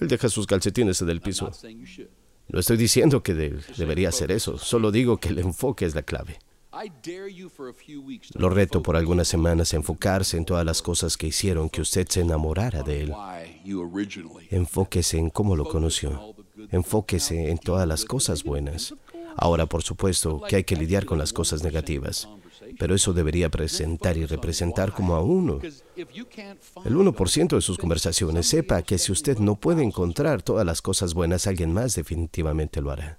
Él 0.00 0.08
deja 0.08 0.28
sus 0.28 0.46
calcetines 0.46 1.00
en 1.00 1.10
el 1.10 1.20
piso. 1.20 1.50
No 2.48 2.58
estoy 2.58 2.76
diciendo 2.76 3.22
que 3.22 3.34
debería 3.76 4.08
hacer 4.08 4.32
eso, 4.32 4.58
solo 4.58 4.90
digo 4.90 5.18
que 5.18 5.28
el 5.28 5.38
enfoque 5.38 5.84
es 5.84 5.94
la 5.94 6.02
clave. 6.02 6.38
Lo 8.34 8.48
reto 8.48 8.82
por 8.82 8.96
algunas 8.96 9.28
semanas 9.28 9.72
a 9.72 9.76
enfocarse 9.76 10.36
en 10.36 10.44
todas 10.44 10.64
las 10.64 10.80
cosas 10.80 11.16
que 11.16 11.26
hicieron 11.26 11.68
que 11.68 11.80
usted 11.82 12.08
se 12.08 12.20
enamorara 12.20 12.82
de 12.82 13.02
él. 13.02 13.14
Enfóquese 14.50 15.18
en 15.18 15.30
cómo 15.30 15.54
lo 15.56 15.64
conoció. 15.64 16.34
Enfóquese 16.70 17.50
en 17.50 17.58
todas 17.58 17.86
las 17.86 18.04
cosas 18.04 18.42
buenas. 18.42 18.94
Ahora, 19.36 19.66
por 19.66 19.82
supuesto, 19.82 20.42
que 20.48 20.56
hay 20.56 20.64
que 20.64 20.76
lidiar 20.76 21.04
con 21.04 21.18
las 21.18 21.32
cosas 21.32 21.62
negativas, 21.62 22.28
pero 22.78 22.94
eso 22.94 23.12
debería 23.12 23.48
presentar 23.48 24.16
y 24.16 24.26
representar 24.26 24.92
como 24.92 25.14
a 25.14 25.22
uno. 25.22 25.60
El 25.96 26.96
1% 26.96 27.54
de 27.54 27.60
sus 27.60 27.78
conversaciones 27.78 28.46
sepa 28.46 28.82
que 28.82 28.98
si 28.98 29.12
usted 29.12 29.38
no 29.38 29.56
puede 29.56 29.82
encontrar 29.82 30.42
todas 30.42 30.66
las 30.66 30.82
cosas 30.82 31.14
buenas, 31.14 31.46
alguien 31.46 31.72
más 31.72 31.94
definitivamente 31.94 32.80
lo 32.80 32.90
hará. 32.90 33.18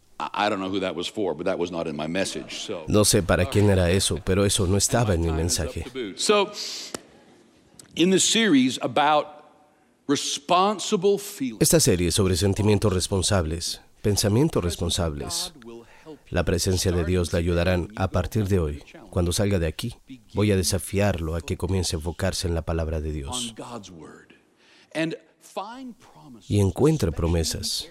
No 2.88 3.06
sé 3.06 3.24
para 3.24 3.50
quién 3.50 3.70
era 3.70 3.92
eso, 3.92 4.20
pero 4.24 4.46
eso 4.46 4.68
no 4.68 4.78
estaba 4.78 5.14
en 5.14 5.22
mi 5.22 5.32
mensaje. 5.32 5.86
Esta 11.60 11.80
serie 11.80 12.12
sobre 12.12 12.36
sentimientos 12.36 12.94
responsables, 12.94 13.82
pensamientos 14.02 14.64
responsables, 14.64 15.54
la 16.30 16.44
presencia 16.44 16.92
de 16.92 17.06
Dios 17.06 17.32
le 17.32 17.40
ayudarán 17.40 17.90
a 17.96 18.10
partir 18.10 18.48
de 18.48 18.60
hoy. 18.60 18.84
Cuando 19.10 19.32
salga 19.32 19.60
de 19.60 19.68
aquí, 19.68 19.96
voy 20.34 20.52
a 20.52 20.58
desafiarlo 20.58 21.36
a 21.36 21.42
que 21.42 21.58
comience 21.58 21.96
a 21.96 22.00
enfocarse 22.00 22.48
en 22.48 22.56
la 22.56 22.64
palabra 22.64 23.02
de 23.02 23.12
Dios. 23.12 23.54
Y 26.48 26.60
encuentre 26.60 27.12
promesas 27.12 27.88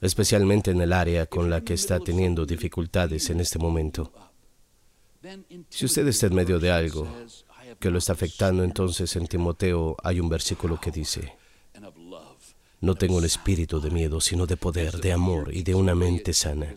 especialmente 0.00 0.70
en 0.70 0.80
el 0.80 0.92
área 0.92 1.26
con 1.26 1.50
la 1.50 1.62
que 1.62 1.74
está 1.74 2.00
teniendo 2.00 2.46
dificultades 2.46 3.30
en 3.30 3.40
este 3.40 3.58
momento. 3.58 4.12
Si 5.70 5.86
usted 5.86 6.06
está 6.06 6.26
en 6.26 6.34
medio 6.34 6.58
de 6.58 6.70
algo 6.70 7.08
que 7.78 7.90
lo 7.90 7.98
está 7.98 8.12
afectando, 8.12 8.62
entonces 8.62 9.14
en 9.16 9.26
Timoteo 9.26 9.96
hay 10.02 10.20
un 10.20 10.28
versículo 10.28 10.78
que 10.80 10.90
dice, 10.90 11.32
no 12.80 12.94
tengo 12.94 13.16
un 13.16 13.24
espíritu 13.24 13.80
de 13.80 13.90
miedo, 13.90 14.20
sino 14.20 14.46
de 14.46 14.56
poder, 14.56 15.00
de 15.00 15.12
amor 15.12 15.54
y 15.54 15.62
de 15.62 15.74
una 15.74 15.94
mente 15.94 16.32
sana. 16.34 16.74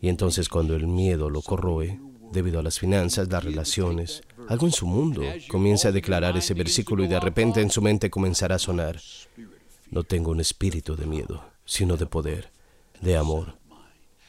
Y 0.00 0.08
entonces 0.08 0.48
cuando 0.48 0.76
el 0.76 0.86
miedo 0.86 1.28
lo 1.28 1.42
corroe, 1.42 2.00
debido 2.30 2.60
a 2.60 2.62
las 2.62 2.78
finanzas, 2.78 3.28
las 3.28 3.42
relaciones, 3.42 4.22
algo 4.48 4.66
en 4.66 4.72
su 4.72 4.86
mundo, 4.86 5.22
comienza 5.48 5.88
a 5.88 5.92
declarar 5.92 6.36
ese 6.36 6.54
versículo 6.54 7.04
y 7.04 7.08
de 7.08 7.18
repente 7.18 7.60
en 7.60 7.70
su 7.70 7.82
mente 7.82 8.08
comenzará 8.08 8.54
a 8.54 8.60
sonar, 8.60 9.00
no 9.90 10.04
tengo 10.04 10.30
un 10.30 10.40
espíritu 10.40 10.94
de 10.94 11.06
miedo, 11.06 11.42
sino 11.70 11.96
de 11.96 12.06
poder, 12.06 12.50
de 13.00 13.16
amor 13.16 13.56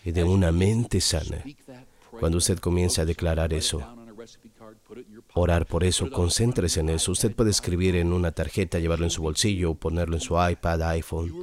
y 0.05 0.11
de 0.11 0.23
una 0.23 0.51
mente 0.51 1.01
sana. 1.01 1.43
Cuando 2.19 2.37
usted 2.37 2.59
comienza 2.59 3.01
a 3.01 3.05
declarar 3.05 3.51
eso, 3.51 3.81
orar 5.33 5.65
por 5.65 5.83
eso, 5.83 6.11
concéntrese 6.11 6.81
en 6.81 6.89
eso. 6.89 7.11
Usted 7.11 7.33
puede 7.33 7.49
escribir 7.49 7.95
en 7.95 8.13
una 8.13 8.31
tarjeta, 8.31 8.77
llevarlo 8.77 9.05
en 9.05 9.09
su 9.09 9.23
bolsillo, 9.23 9.73
ponerlo 9.73 10.17
en 10.17 10.21
su 10.21 10.35
iPad, 10.35 10.83
iPhone. 10.83 11.33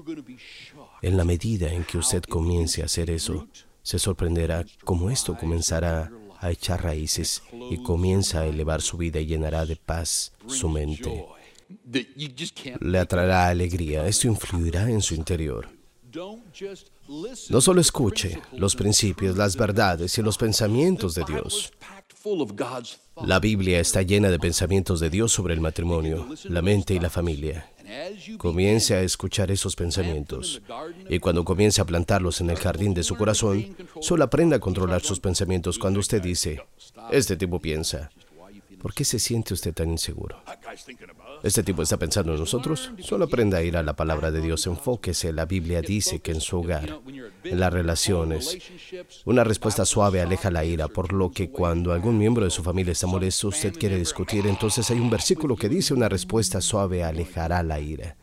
En 1.02 1.16
la 1.16 1.24
medida 1.24 1.72
en 1.72 1.82
que 1.82 1.98
usted 1.98 2.22
comience 2.22 2.80
a 2.82 2.84
hacer 2.84 3.10
eso, 3.10 3.48
se 3.82 3.98
sorprenderá 3.98 4.64
cómo 4.84 5.10
esto 5.10 5.36
comenzará 5.36 6.12
a 6.38 6.52
echar 6.52 6.84
raíces 6.84 7.42
y 7.72 7.82
comienza 7.82 8.42
a 8.42 8.46
elevar 8.46 8.82
su 8.82 8.98
vida 8.98 9.18
y 9.18 9.26
llenará 9.26 9.66
de 9.66 9.74
paz 9.74 10.32
su 10.46 10.68
mente. 10.68 11.26
Le 12.80 12.98
atraerá 13.00 13.48
alegría, 13.48 14.06
esto 14.06 14.28
influirá 14.28 14.88
en 14.88 15.02
su 15.02 15.16
interior. 15.16 15.77
No 17.48 17.60
solo 17.60 17.80
escuche 17.80 18.40
los 18.52 18.74
principios, 18.74 19.36
las 19.36 19.56
verdades 19.56 20.18
y 20.18 20.22
los 20.22 20.38
pensamientos 20.38 21.14
de 21.14 21.24
Dios. 21.24 21.72
La 23.24 23.38
Biblia 23.38 23.80
está 23.80 24.02
llena 24.02 24.28
de 24.28 24.38
pensamientos 24.38 25.00
de 25.00 25.10
Dios 25.10 25.32
sobre 25.32 25.54
el 25.54 25.60
matrimonio, 25.60 26.28
la 26.44 26.62
mente 26.62 26.94
y 26.94 26.98
la 26.98 27.10
familia. 27.10 27.70
Comience 28.36 28.94
a 28.94 29.02
escuchar 29.02 29.50
esos 29.50 29.74
pensamientos. 29.74 30.60
y 31.08 31.18
cuando 31.18 31.44
comience 31.44 31.80
a 31.80 31.86
plantarlos 31.86 32.40
en 32.40 32.50
el 32.50 32.56
jardín 32.56 32.92
de 32.92 33.02
su 33.02 33.16
corazón, 33.16 33.76
solo 34.00 34.24
aprenda 34.24 34.56
a 34.56 34.60
controlar 34.60 35.02
sus 35.02 35.20
pensamientos 35.20 35.78
cuando 35.78 36.00
usted 36.00 36.20
dice, 36.20 36.62
este 37.10 37.36
tipo 37.36 37.60
piensa, 37.60 38.10
¿por 38.80 38.94
qué 38.94 39.04
se 39.04 39.18
siente 39.18 39.54
usted 39.54 39.74
tan 39.74 39.90
inseguro? 39.90 40.42
Este 41.42 41.62
tipo 41.62 41.82
está 41.82 41.96
pensando 41.96 42.32
en 42.32 42.40
nosotros. 42.40 42.92
Solo 43.00 43.26
aprenda 43.26 43.58
a 43.58 43.62
ir 43.62 43.76
a 43.76 43.82
la 43.82 43.94
palabra 43.94 44.30
de 44.30 44.40
Dios. 44.40 44.66
Enfóquese. 44.66 45.32
La 45.32 45.44
Biblia 45.44 45.82
dice 45.82 46.20
que 46.20 46.32
en 46.32 46.40
su 46.40 46.58
hogar, 46.58 47.00
en 47.44 47.60
las 47.60 47.72
relaciones, 47.72 48.58
una 49.24 49.44
respuesta 49.44 49.84
suave 49.84 50.20
aleja 50.20 50.50
la 50.50 50.64
ira, 50.64 50.88
por 50.88 51.12
lo 51.12 51.30
que 51.30 51.50
cuando 51.50 51.92
algún 51.92 52.18
miembro 52.18 52.44
de 52.44 52.50
su 52.50 52.62
familia 52.62 52.92
está 52.92 53.06
molesto, 53.06 53.48
usted 53.48 53.76
quiere 53.78 53.98
discutir, 53.98 54.46
entonces 54.46 54.90
hay 54.90 54.98
un 54.98 55.10
versículo 55.10 55.56
que 55.56 55.68
dice 55.68 55.94
una 55.94 56.08
respuesta 56.08 56.60
suave 56.60 57.04
alejará 57.04 57.62
la 57.62 57.80
ira. 57.80 58.16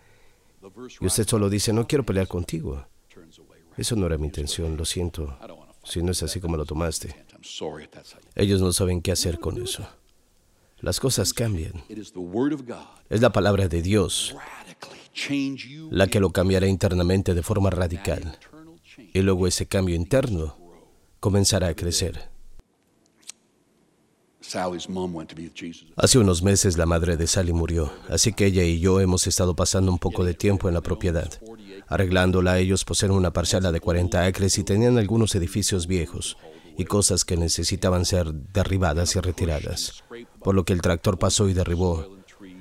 Y 0.99 1.05
usted 1.05 1.27
solo 1.27 1.49
dice, 1.49 1.71
no 1.73 1.87
quiero 1.87 2.05
pelear 2.05 2.27
contigo. 2.27 2.85
Eso 3.77 3.95
no 3.95 4.05
era 4.05 4.17
mi 4.17 4.27
intención, 4.27 4.77
lo 4.77 4.85
siento. 4.85 5.37
Si 5.83 6.01
no 6.01 6.11
es 6.11 6.23
así 6.23 6.39
como 6.39 6.57
lo 6.57 6.65
tomaste. 6.65 7.15
Ellos 8.35 8.61
no 8.61 8.73
saben 8.73 9.01
qué 9.01 9.11
hacer 9.11 9.39
con 9.39 9.61
eso 9.61 9.85
las 10.85 10.99
cosas 10.99 11.33
cambian. 11.33 11.83
Es 13.09 13.21
la 13.21 13.31
palabra 13.31 13.67
de 13.67 13.81
Dios 13.81 14.35
la 15.89 16.05
que 16.05 16.19
lo 16.19 16.29
cambiará 16.29 16.67
internamente 16.67 17.33
de 17.33 17.41
forma 17.41 17.71
radical. 17.71 18.37
Y 19.11 19.21
luego 19.21 19.47
ese 19.47 19.65
cambio 19.65 19.95
interno 19.95 20.55
comenzará 21.19 21.69
a 21.69 21.75
crecer. 21.75 22.29
Hace 25.95 26.19
unos 26.19 26.43
meses 26.43 26.77
la 26.77 26.85
madre 26.85 27.17
de 27.17 27.25
Sally 27.25 27.51
murió, 27.51 27.91
así 28.07 28.33
que 28.33 28.45
ella 28.45 28.63
y 28.63 28.79
yo 28.79 28.99
hemos 28.99 29.25
estado 29.25 29.55
pasando 29.55 29.91
un 29.91 29.97
poco 29.97 30.23
de 30.23 30.35
tiempo 30.35 30.67
en 30.67 30.75
la 30.75 30.81
propiedad. 30.81 31.31
Arreglándola, 31.87 32.59
ellos 32.59 32.85
poseen 32.85 33.11
una 33.11 33.33
parcela 33.33 33.71
de 33.71 33.79
40 33.79 34.23
acres 34.23 34.59
y 34.59 34.63
tenían 34.63 34.99
algunos 34.99 35.33
edificios 35.33 35.87
viejos 35.87 36.37
y 36.77 36.85
cosas 36.85 37.25
que 37.25 37.37
necesitaban 37.37 38.05
ser 38.05 38.33
derribadas 38.33 39.15
y 39.15 39.19
retiradas, 39.19 40.03
por 40.41 40.55
lo 40.55 40.65
que 40.65 40.73
el 40.73 40.81
tractor 40.81 41.17
pasó 41.17 41.49
y 41.49 41.53
derribó 41.53 42.15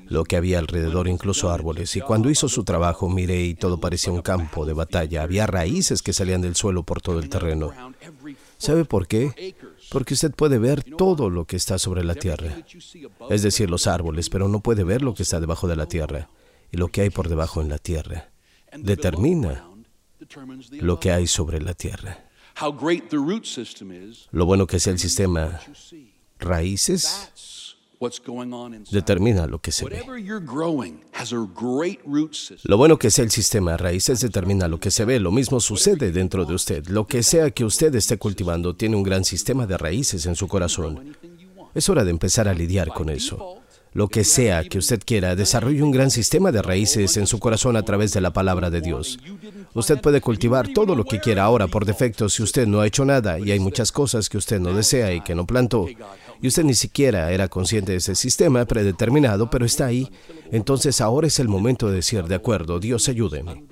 lo 0.06 0.24
que 0.24 0.36
había 0.36 0.58
alrededor, 0.58 1.08
incluso 1.08 1.50
árboles, 1.50 1.96
y 1.96 2.00
cuando 2.00 2.30
hizo 2.30 2.48
su 2.48 2.64
trabajo 2.64 3.08
miré 3.08 3.42
y 3.42 3.54
todo 3.54 3.80
parecía 3.80 4.12
un 4.12 4.22
campo 4.22 4.66
de 4.66 4.74
batalla, 4.74 5.22
había 5.22 5.46
raíces 5.46 6.02
que 6.02 6.12
salían 6.12 6.42
del 6.42 6.56
suelo 6.56 6.82
por 6.82 7.00
todo 7.00 7.18
el 7.18 7.28
terreno. 7.28 7.72
¿Sabe 8.58 8.84
por 8.84 9.06
qué? 9.06 9.54
Porque 9.90 10.14
usted 10.14 10.32
puede 10.32 10.58
ver 10.58 10.82
todo 10.82 11.30
lo 11.30 11.46
que 11.46 11.56
está 11.56 11.78
sobre 11.78 12.04
la 12.04 12.14
tierra, 12.14 12.52
es 13.30 13.42
decir, 13.42 13.70
los 13.70 13.86
árboles, 13.86 14.30
pero 14.30 14.48
no 14.48 14.60
puede 14.60 14.84
ver 14.84 15.02
lo 15.02 15.14
que 15.14 15.22
está 15.22 15.40
debajo 15.40 15.68
de 15.68 15.76
la 15.76 15.86
tierra, 15.86 16.28
y 16.70 16.76
lo 16.76 16.88
que 16.88 17.02
hay 17.02 17.10
por 17.10 17.28
debajo 17.28 17.60
en 17.60 17.68
la 17.68 17.78
tierra 17.78 18.30
determina 18.76 19.68
lo 20.72 21.00
que 21.00 21.12
hay 21.12 21.26
sobre 21.26 21.60
la 21.60 21.74
tierra. 21.74 22.24
Lo 24.30 24.46
bueno 24.46 24.66
que 24.66 24.78
sea 24.78 24.92
el 24.92 24.98
sistema 24.98 25.60
raíces 26.38 27.76
determina 28.90 29.46
lo 29.46 29.60
que 29.60 29.72
se 29.72 29.86
ve. 29.86 30.02
Lo 32.64 32.76
bueno 32.76 32.98
que 32.98 33.10
sea 33.10 33.24
el 33.24 33.30
sistema 33.30 33.76
raíces 33.76 34.20
determina 34.20 34.68
lo 34.68 34.78
que 34.78 34.90
se 34.90 35.04
ve. 35.04 35.18
Lo 35.18 35.32
mismo 35.32 35.58
sucede 35.58 36.12
dentro 36.12 36.44
de 36.44 36.54
usted. 36.54 36.86
Lo 36.86 37.06
que 37.06 37.22
sea 37.22 37.50
que 37.50 37.64
usted 37.64 37.94
esté 37.94 38.18
cultivando 38.18 38.76
tiene 38.76 38.96
un 38.96 39.02
gran 39.02 39.24
sistema 39.24 39.66
de 39.66 39.78
raíces 39.78 40.26
en 40.26 40.36
su 40.36 40.46
corazón. 40.46 41.16
Es 41.74 41.88
hora 41.88 42.04
de 42.04 42.10
empezar 42.10 42.46
a 42.46 42.54
lidiar 42.54 42.88
con 42.88 43.08
eso 43.10 43.63
lo 43.94 44.08
que 44.08 44.24
sea 44.24 44.64
que 44.64 44.78
usted 44.78 45.00
quiera, 45.04 45.36
desarrolle 45.36 45.82
un 45.82 45.92
gran 45.92 46.10
sistema 46.10 46.50
de 46.50 46.62
raíces 46.62 47.16
en 47.16 47.28
su 47.28 47.38
corazón 47.38 47.76
a 47.76 47.82
través 47.84 48.12
de 48.12 48.20
la 48.20 48.32
palabra 48.32 48.68
de 48.68 48.80
Dios. 48.80 49.20
Usted 49.72 50.00
puede 50.00 50.20
cultivar 50.20 50.68
todo 50.68 50.96
lo 50.96 51.04
que 51.04 51.20
quiera 51.20 51.44
ahora 51.44 51.68
por 51.68 51.84
defecto 51.84 52.28
si 52.28 52.42
usted 52.42 52.66
no 52.66 52.80
ha 52.80 52.88
hecho 52.88 53.04
nada 53.04 53.38
y 53.38 53.52
hay 53.52 53.60
muchas 53.60 53.92
cosas 53.92 54.28
que 54.28 54.36
usted 54.36 54.58
no 54.58 54.74
desea 54.74 55.14
y 55.14 55.20
que 55.20 55.36
no 55.36 55.46
plantó. 55.46 55.86
Y 56.42 56.48
usted 56.48 56.64
ni 56.64 56.74
siquiera 56.74 57.30
era 57.30 57.46
consciente 57.46 57.92
de 57.92 57.98
ese 57.98 58.16
sistema 58.16 58.64
predeterminado, 58.64 59.48
pero 59.48 59.64
está 59.64 59.86
ahí. 59.86 60.10
Entonces 60.50 61.00
ahora 61.00 61.28
es 61.28 61.38
el 61.38 61.48
momento 61.48 61.88
de 61.88 61.96
decir, 61.96 62.24
de 62.24 62.34
acuerdo, 62.34 62.80
Dios 62.80 63.08
ayúdeme. 63.08 63.64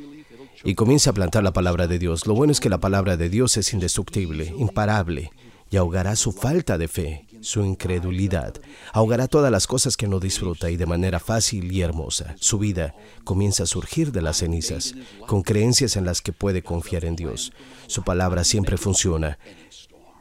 Y 0.63 0.77
comienza 0.77 1.11
a 1.11 1.15
plantar 1.15 1.43
la 1.43 1.53
palabra 1.53 1.89
de 1.89 1.99
Dios. 1.99 2.29
Lo 2.29 2.35
bueno 2.35 2.53
es 2.53 2.61
que 2.61 2.71
la 2.71 2.79
palabra 2.79 3.17
de 3.17 3.29
Dios 3.29 3.57
es 3.57 3.73
indestructible, 3.73 4.55
imparable, 4.57 5.33
y 5.69 5.77
ahogará 5.79 6.15
su 6.15 6.31
falta 6.31 6.79
de 6.79 6.87
fe 6.87 7.27
su 7.43 7.65
incredulidad, 7.65 8.55
ahogará 8.93 9.29
todas 9.29 9.51
las 9.51 9.67
cosas 9.67 9.97
que 9.97 10.09
no 10.09 10.21
disfruta 10.21 10.71
y 10.71 10.77
de 10.77 10.87
manera 10.87 11.21
fácil 11.21 11.71
y 11.73 11.83
hermosa. 11.83 12.35
Su 12.39 12.59
vida 12.59 12.95
comienza 13.25 13.65
a 13.65 13.67
surgir 13.67 14.13
de 14.13 14.23
las 14.23 14.39
cenizas, 14.39 14.95
con 15.27 15.43
creencias 15.43 15.97
en 15.97 16.05
las 16.05 16.23
que 16.23 16.33
puede 16.33 16.63
confiar 16.63 17.05
en 17.05 17.17
Dios. 17.17 17.53
Su 17.87 18.03
palabra 18.03 18.45
siempre 18.45 18.77
funciona. 18.77 19.39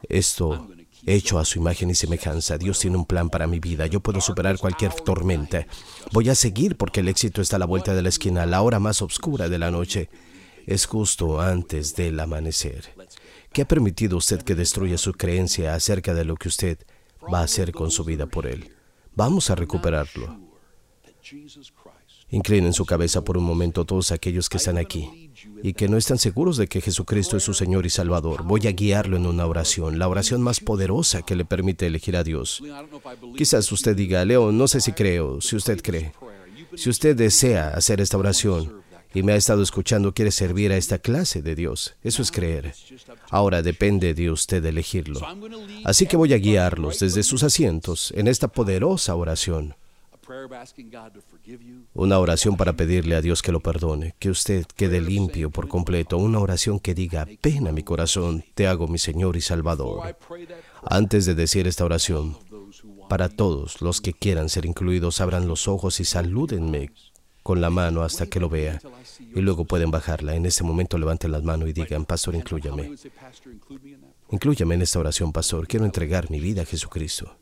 Esto 0.08 0.68
hecho 1.06 1.38
a 1.38 1.44
su 1.44 1.58
imagen 1.58 1.90
y 1.90 1.94
semejanza. 1.94 2.58
Dios 2.58 2.78
tiene 2.78 2.96
un 2.96 3.06
plan 3.06 3.30
para 3.30 3.46
mi 3.46 3.58
vida. 3.58 3.86
Yo 3.86 4.00
puedo 4.00 4.20
superar 4.20 4.58
cualquier 4.58 4.92
tormenta. 4.92 5.66
Voy 6.12 6.28
a 6.28 6.34
seguir 6.34 6.76
porque 6.76 7.00
el 7.00 7.08
éxito 7.08 7.42
está 7.42 7.56
a 7.56 7.58
la 7.58 7.66
vuelta 7.66 7.94
de 7.94 8.02
la 8.02 8.08
esquina, 8.08 8.42
a 8.42 8.46
la 8.46 8.62
hora 8.62 8.78
más 8.78 9.02
oscura 9.02 9.48
de 9.48 9.58
la 9.58 9.70
noche. 9.70 10.10
Es 10.66 10.86
justo 10.86 11.40
antes 11.40 11.96
del 11.96 12.20
amanecer. 12.20 12.94
¿Qué 13.52 13.62
ha 13.62 13.68
permitido 13.68 14.16
usted 14.16 14.42
que 14.42 14.54
destruya 14.54 14.96
su 14.96 15.12
creencia 15.12 15.74
acerca 15.74 16.14
de 16.14 16.24
lo 16.24 16.36
que 16.36 16.48
usted 16.48 16.78
va 17.32 17.40
a 17.40 17.44
hacer 17.44 17.72
con 17.72 17.90
su 17.90 18.04
vida 18.04 18.26
por 18.26 18.46
Él. 18.46 18.72
Vamos 19.14 19.50
a 19.50 19.54
recuperarlo. 19.54 20.40
Inclinen 22.30 22.72
su 22.72 22.86
cabeza 22.86 23.22
por 23.22 23.36
un 23.36 23.44
momento 23.44 23.84
todos 23.84 24.10
aquellos 24.10 24.48
que 24.48 24.56
están 24.56 24.78
aquí 24.78 25.30
y 25.62 25.74
que 25.74 25.88
no 25.88 25.98
están 25.98 26.18
seguros 26.18 26.56
de 26.56 26.66
que 26.66 26.80
Jesucristo 26.80 27.36
es 27.36 27.42
su 27.42 27.52
Señor 27.52 27.84
y 27.84 27.90
Salvador. 27.90 28.44
Voy 28.44 28.66
a 28.66 28.72
guiarlo 28.72 29.18
en 29.18 29.26
una 29.26 29.46
oración, 29.46 29.98
la 29.98 30.08
oración 30.08 30.40
más 30.40 30.58
poderosa 30.60 31.22
que 31.22 31.36
le 31.36 31.44
permite 31.44 31.86
elegir 31.86 32.16
a 32.16 32.24
Dios. 32.24 32.62
Quizás 33.36 33.70
usted 33.70 33.94
diga, 33.94 34.24
Leo, 34.24 34.50
no 34.50 34.66
sé 34.66 34.80
si 34.80 34.92
creo, 34.92 35.42
si 35.42 35.56
usted 35.56 35.82
cree. 35.82 36.12
Si 36.74 36.88
usted 36.88 37.14
desea 37.14 37.68
hacer 37.68 38.00
esta 38.00 38.16
oración, 38.16 38.81
y 39.14 39.22
me 39.22 39.32
ha 39.32 39.36
estado 39.36 39.62
escuchando 39.62 40.12
quiere 40.14 40.30
servir 40.30 40.72
a 40.72 40.76
esta 40.76 40.98
clase 40.98 41.42
de 41.42 41.54
Dios. 41.54 41.94
Eso 42.02 42.22
es 42.22 42.30
creer. 42.30 42.74
Ahora 43.30 43.62
depende 43.62 44.14
de 44.14 44.30
usted 44.30 44.64
elegirlo. 44.64 45.20
Así 45.84 46.06
que 46.06 46.16
voy 46.16 46.32
a 46.32 46.38
guiarlos 46.38 46.98
desde 47.00 47.22
sus 47.22 47.42
asientos 47.42 48.12
en 48.16 48.28
esta 48.28 48.48
poderosa 48.48 49.14
oración. 49.14 49.74
Una 51.94 52.18
oración 52.18 52.56
para 52.56 52.74
pedirle 52.74 53.16
a 53.16 53.20
Dios 53.20 53.42
que 53.42 53.52
lo 53.52 53.60
perdone, 53.60 54.14
que 54.18 54.30
usted 54.30 54.64
quede 54.76 55.00
limpio 55.00 55.50
por 55.50 55.68
completo. 55.68 56.16
Una 56.16 56.38
oración 56.38 56.78
que 56.78 56.94
diga, 56.94 57.26
ven 57.42 57.66
a 57.66 57.72
mi 57.72 57.82
corazón, 57.82 58.44
te 58.54 58.66
hago 58.66 58.88
mi 58.88 58.98
Señor 58.98 59.36
y 59.36 59.40
Salvador. 59.40 60.16
Antes 60.84 61.26
de 61.26 61.34
decir 61.34 61.66
esta 61.66 61.84
oración, 61.84 62.38
para 63.08 63.28
todos 63.28 63.82
los 63.82 64.00
que 64.00 64.14
quieran 64.14 64.48
ser 64.48 64.64
incluidos, 64.64 65.20
abran 65.20 65.48
los 65.48 65.68
ojos 65.68 66.00
y 66.00 66.04
salúdenme 66.04 66.90
con 67.42 67.60
la 67.60 67.70
mano 67.70 68.02
hasta 68.02 68.26
que 68.26 68.40
lo 68.40 68.48
vea 68.48 68.80
y 69.34 69.40
luego 69.40 69.64
pueden 69.64 69.90
bajarla. 69.90 70.34
En 70.34 70.46
este 70.46 70.62
momento 70.62 70.98
levanten 70.98 71.32
las 71.32 71.42
manos 71.42 71.68
y 71.68 71.72
digan, 71.72 72.04
Pastor, 72.04 72.34
inclúyame. 72.34 72.94
Inclúyame 74.30 74.74
en 74.74 74.82
esta 74.82 74.98
oración, 74.98 75.32
Pastor. 75.32 75.66
Quiero 75.66 75.84
entregar 75.84 76.30
mi 76.30 76.40
vida 76.40 76.62
a 76.62 76.64
Jesucristo. 76.64 77.36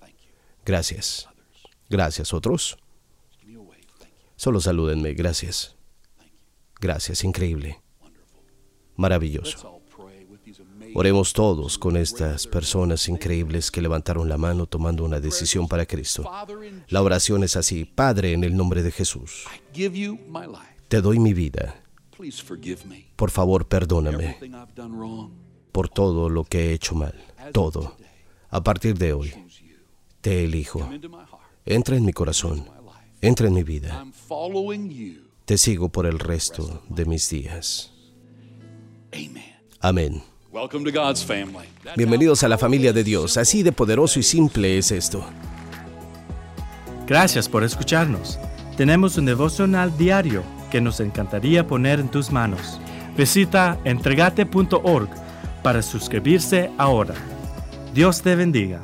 Gracias. 0.65 1.29
Gracias. 1.89 2.33
¿Otros? 2.33 2.79
Solo 4.37 4.61
salúdenme. 4.61 5.13
Gracias. 5.15 5.77
Gracias. 6.81 7.25
Increíble. 7.25 7.81
Maravilloso. 8.97 9.80
Oremos 10.94 11.33
todos 11.33 11.79
con 11.79 11.96
estas 11.96 12.46
personas 12.46 13.09
increíbles 13.09 13.70
que 13.70 13.81
levantaron 13.81 14.29
la 14.29 14.37
mano 14.37 14.66
tomando 14.66 15.05
una 15.05 15.20
decisión 15.20 15.68
para 15.68 15.87
Cristo. 15.87 16.31
La 16.88 17.03
oración 17.03 17.44
es 17.44 17.57
así, 17.57 17.85
Padre, 17.85 18.33
en 18.33 18.44
el 18.44 18.57
nombre 18.57 18.83
de 18.83 18.90
Jesús. 18.90 19.44
Te 20.88 21.00
doy 21.00 21.18
mi 21.18 21.35
vida. 21.35 21.83
Por 23.16 23.31
favor, 23.31 23.66
perdóname 23.66 24.37
por 25.72 25.88
todo 25.88 26.29
lo 26.29 26.44
que 26.44 26.70
he 26.70 26.72
hecho 26.72 26.94
mal. 26.94 27.14
Todo. 27.53 27.96
A 28.50 28.62
partir 28.62 28.98
de 28.98 29.12
hoy, 29.12 29.33
te 30.20 30.44
elijo. 30.44 30.88
Entra 31.64 31.96
en 31.96 32.05
mi 32.05 32.12
corazón. 32.12 32.66
Entra 33.20 33.46
en 33.46 33.55
mi 33.55 33.62
vida. 33.62 34.05
Te 35.44 35.59
sigo 35.59 35.88
por 35.88 36.07
el 36.07 36.18
resto 36.18 36.83
de 36.88 37.05
mis 37.05 37.29
días. 37.29 37.92
Amén. 39.81 40.22
Bienvenidos 41.97 42.43
a 42.43 42.49
la 42.49 42.59
familia 42.59 42.93
de 42.93 43.05
Dios. 43.05 43.37
Así 43.37 43.63
de 43.63 43.71
poderoso 43.71 44.19
y 44.19 44.25
simple 44.25 44.79
es 44.79 44.91
esto. 44.91 45.25
Gracias 47.07 47.49
por 47.49 47.63
escucharnos. 47.63 48.39
Tenemos 48.77 49.17
un 49.17 49.27
devocional 49.27 49.97
diario 49.97 50.43
que 50.71 50.81
nos 50.81 50.99
encantaría 50.99 51.67
poner 51.67 52.01
en 52.01 52.09
tus 52.09 52.33
manos. 52.33 52.81
Visita 53.17 53.79
entregate.org 53.85 55.09
para 55.63 55.83
suscribirse 55.83 56.71
ahora. 56.79 57.15
Dios 57.95 58.23
te 58.23 58.35
bendiga. 58.35 58.83